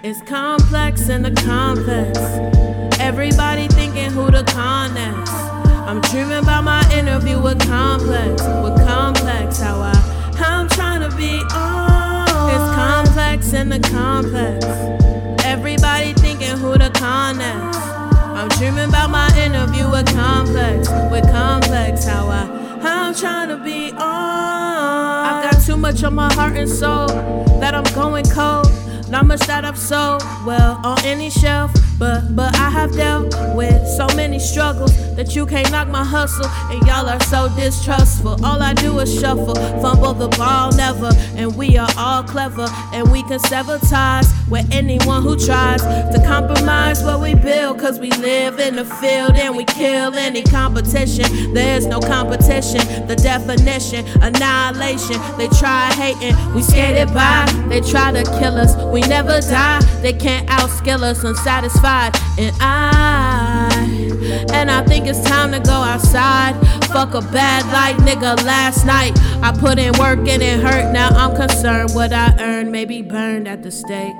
It's 0.09 0.21
complex 0.21 1.07
in 1.07 1.21
the 1.21 1.29
complex. 1.29 2.17
Everybody 2.99 3.67
thinking 3.67 4.09
who 4.09 4.31
the 4.31 4.43
con 4.43 4.97
is. 4.97 5.29
I'm 5.87 6.01
dreaming 6.01 6.39
about 6.39 6.63
my 6.63 6.81
interview 6.91 7.39
with 7.39 7.59
complex, 7.67 8.41
with 8.41 8.75
complex. 8.87 9.59
How 9.59 9.79
I, 9.81 9.95
how 10.35 10.61
I'm 10.61 10.67
trying 10.67 11.07
to 11.07 11.15
be. 11.15 11.39
on. 11.53 12.25
it's 12.49 12.75
complex 12.75 13.53
in 13.53 13.69
the 13.69 13.79
complex. 13.79 14.65
Everybody 15.45 16.13
thinking 16.13 16.57
who 16.57 16.75
the 16.75 16.89
con 16.89 17.39
is. 17.39 17.77
I'm 17.77 18.49
dreaming 18.57 18.89
about 18.89 19.11
my 19.11 19.29
interview 19.37 19.91
with 19.91 20.07
complex, 20.07 20.89
with 21.11 21.29
complex. 21.29 22.05
How 22.05 22.27
I, 22.29 22.45
how 22.81 23.09
I'm 23.09 23.13
trying 23.13 23.49
to 23.49 23.63
be. 23.63 23.91
Oh, 23.91 23.99
I've 23.99 25.51
got 25.51 25.61
too 25.61 25.77
much 25.77 26.03
on 26.03 26.15
my 26.15 26.33
heart 26.33 26.57
and 26.57 26.67
soul 26.67 27.05
that 27.59 27.75
I'm 27.75 27.83
going 27.93 28.25
cold. 28.25 28.68
Not 29.09 29.25
much 29.25 29.39
that 29.47 29.65
I've 29.65 29.77
sold 29.77 30.21
well 30.45 30.79
on 30.83 30.99
any 31.03 31.31
shelf, 31.31 31.71
but 31.99 32.33
but 32.33 32.55
I 32.55 32.69
have 32.69 32.93
dealt 32.93 33.35
with 33.55 33.85
so 33.85 34.07
many 34.15 34.39
struggles 34.39 34.95
that 35.17 35.35
you 35.35 35.45
can't 35.45 35.69
knock 35.69 35.89
my 35.89 36.03
hustle, 36.03 36.47
and 36.71 36.81
y'all 36.87 37.09
are 37.09 37.19
so 37.23 37.49
distrustful. 37.57 38.43
All 38.45 38.61
I 38.63 38.73
do 38.73 38.97
is 38.99 39.19
shuffle, 39.19 39.55
fumble 39.81 40.13
the 40.13 40.29
ball 40.29 40.71
never, 40.77 41.11
and 41.35 41.55
we 41.57 41.77
are 41.77 41.89
all 41.97 42.23
clever, 42.23 42.67
and 42.93 43.11
we 43.11 43.21
can 43.23 43.39
sever 43.39 43.77
ties 43.89 44.33
with 44.49 44.65
anyone 44.71 45.21
who 45.21 45.35
tries 45.37 45.81
to 45.81 46.23
compromise 46.25 47.03
what 47.03 47.19
we 47.19 47.35
build, 47.35 47.79
cause 47.79 47.99
we 47.99 48.09
live 48.11 48.59
in 48.59 48.77
the 48.77 48.85
field 48.85 49.35
and 49.35 49.55
we 49.55 49.65
kill 49.65 50.15
any 50.15 50.41
competition. 50.41 51.53
There's 51.53 51.85
no 51.85 51.99
competition, 51.99 52.79
the 53.07 53.15
definition, 53.15 54.05
annihilation. 54.21 55.17
They 55.37 55.49
try 55.59 55.91
hating, 55.93 56.35
we 56.55 56.61
skated 56.61 57.13
by, 57.13 57.45
they 57.67 57.81
try 57.81 58.11
to 58.13 58.23
kill 58.39 58.55
us. 58.55 58.73
We 58.93 59.01
never 59.01 59.41
die, 59.41 59.81
they 60.01 60.13
can't 60.13 60.47
outskill 60.47 61.03
us, 61.03 61.23
unsatisfied. 61.23 61.88
And 62.37 62.55
I, 62.59 63.71
and 64.53 64.69
I 64.69 64.83
think 64.85 65.07
it's 65.07 65.23
time 65.23 65.51
to 65.53 65.59
go 65.59 65.71
outside. 65.71 66.53
Fuck 66.85 67.15
a 67.15 67.21
bad 67.21 67.65
light, 67.73 67.97
nigga. 68.05 68.45
Last 68.45 68.85
night 68.85 69.13
I 69.41 69.51
put 69.51 69.79
in 69.79 69.97
work 69.97 70.19
and 70.19 70.43
it 70.43 70.59
hurt. 70.59 70.93
Now 70.93 71.09
I'm 71.09 71.35
concerned 71.35 71.95
what 71.95 72.13
I 72.13 72.35
earned 72.39 72.71
may 72.71 72.85
be 72.85 73.01
burned 73.01 73.47
at 73.47 73.63
the 73.63 73.71
stake. 73.71 74.13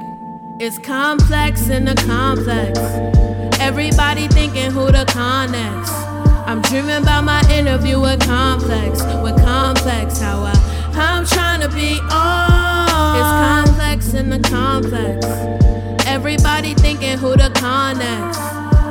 It's 0.60 0.80
complex 0.80 1.70
in 1.70 1.86
the 1.86 1.96
complex. 1.96 2.80
Everybody 3.62 4.28
thinking 4.30 4.72
who 4.72 4.88
the 4.88 5.06
con 5.08 5.52
next. 5.52 5.92
I'm 6.50 6.64
dreaming 6.64 7.04
about 7.04 7.24
my 7.24 7.42
interview 7.52 8.02
with 8.02 8.20
complex, 8.22 9.04
with 9.22 9.38
complex. 9.46 10.20
How 10.20 10.42
I, 10.42 10.54
I'm 10.96 11.26
trying 11.26 11.62
to 11.62 11.70
be. 11.70 12.00
Oh, 12.02 13.14
it's 13.20 13.72
complex 13.72 14.14
in 14.16 14.32
the 14.32 14.40
complex. 14.50 15.89
Everybody 16.10 16.74
thinking 16.74 17.20
who 17.20 17.38
the 17.38 17.52
con 17.54 18.02
is. 18.02 18.38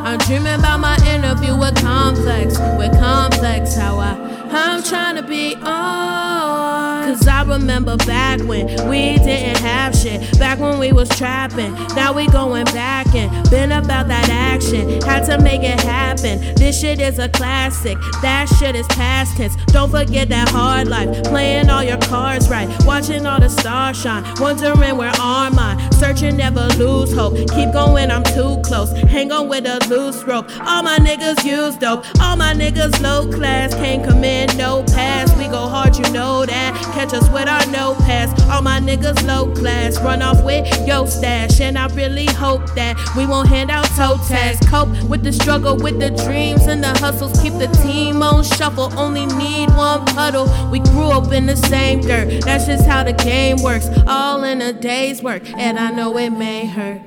I'm 0.06 0.18
dreaming 0.18 0.54
about 0.54 0.78
my 0.78 0.96
interview 1.04 1.56
with 1.58 1.74
complex, 1.82 2.56
with 2.78 2.92
complex. 2.92 3.74
How 3.74 3.98
I, 3.98 4.12
I'm 4.52 4.84
trying 4.84 5.16
to 5.16 5.22
be. 5.24 5.56
Oh, 5.60 6.97
cause 7.08 7.26
I 7.26 7.42
remember 7.42 7.96
back 7.96 8.40
when 8.40 8.66
we 8.88 9.16
didn't 9.16 9.58
have 9.58 9.94
shit. 9.94 10.38
Back 10.38 10.58
when 10.58 10.78
we 10.78 10.92
was 10.92 11.08
trapping. 11.08 11.72
Now 11.94 12.12
we 12.12 12.26
going 12.26 12.64
back 12.66 13.14
and 13.14 13.30
been 13.50 13.72
about 13.72 14.08
that 14.08 14.28
action. 14.28 15.00
Had 15.02 15.24
to 15.26 15.38
make 15.42 15.62
it 15.62 15.80
happen. 15.80 16.38
This 16.56 16.78
shit 16.78 17.00
is 17.00 17.18
a 17.18 17.28
classic. 17.28 17.96
That 18.20 18.46
shit 18.58 18.76
is 18.76 18.86
past 18.88 19.36
tense. 19.36 19.56
Don't 19.66 19.90
forget 19.90 20.28
that 20.28 20.50
hard 20.50 20.88
life. 20.88 21.24
Playing 21.24 21.70
all 21.70 21.82
your 21.82 21.98
cards 21.98 22.50
right. 22.50 22.68
Watching 22.84 23.26
all 23.26 23.40
the 23.40 23.48
stars 23.48 24.00
shine. 24.00 24.24
Wondering 24.38 24.96
where 24.96 25.12
are 25.20 25.50
mine. 25.50 25.78
Searching, 25.92 26.36
never 26.36 26.66
lose 26.76 27.12
hope. 27.12 27.36
Keep 27.36 27.72
going, 27.72 28.10
I'm 28.10 28.22
too 28.22 28.60
close. 28.62 28.92
Hang 28.92 29.32
on 29.32 29.48
with 29.48 29.66
a 29.66 29.78
loose 29.88 30.22
rope. 30.24 30.46
All 30.60 30.82
my 30.82 30.98
niggas 30.98 31.42
use 31.44 31.76
dope. 31.76 32.04
All 32.20 32.36
my 32.36 32.52
niggas 32.52 33.00
low 33.00 33.30
class. 33.32 33.74
Can't 33.74 34.04
commit 34.04 34.56
no 34.56 34.84
pass. 34.84 35.34
We 35.38 35.46
go 35.46 35.68
hard, 35.68 35.96
you 35.96 36.08
know 36.12 36.44
that. 36.44 36.74
Catch 36.98 37.14
us 37.14 37.28
with 37.30 37.46
our 37.46 37.64
no 37.66 37.94
pass. 37.94 38.28
All 38.50 38.60
my 38.60 38.80
niggas 38.80 39.24
low 39.24 39.54
class. 39.54 40.00
Run 40.00 40.20
off 40.20 40.42
with 40.42 40.66
yo 40.84 41.06
stash. 41.06 41.60
And 41.60 41.78
I 41.78 41.86
really 41.94 42.26
hope 42.26 42.74
that 42.74 42.96
we 43.16 43.24
won't 43.24 43.46
hand 43.46 43.70
out 43.70 43.84
toe 43.94 44.18
tags. 44.26 44.58
Cope 44.68 44.88
with 45.04 45.22
the 45.22 45.32
struggle, 45.32 45.76
with 45.76 46.00
the 46.00 46.10
dreams 46.10 46.66
and 46.66 46.82
the 46.82 46.88
hustles. 46.98 47.40
Keep 47.40 47.52
the 47.52 47.68
team 47.84 48.20
on 48.20 48.42
shuffle. 48.42 48.92
Only 48.98 49.26
need 49.26 49.68
one 49.76 50.06
puddle. 50.06 50.50
We 50.72 50.80
grew 50.80 51.10
up 51.10 51.30
in 51.32 51.46
the 51.46 51.54
same 51.54 52.00
dirt. 52.00 52.42
That's 52.42 52.66
just 52.66 52.84
how 52.84 53.04
the 53.04 53.12
game 53.12 53.62
works. 53.62 53.88
All 54.08 54.42
in 54.42 54.60
a 54.60 54.72
day's 54.72 55.22
work. 55.22 55.48
And 55.56 55.78
I 55.78 55.92
know 55.92 56.18
it 56.18 56.30
may 56.30 56.66
hurt. 56.66 57.02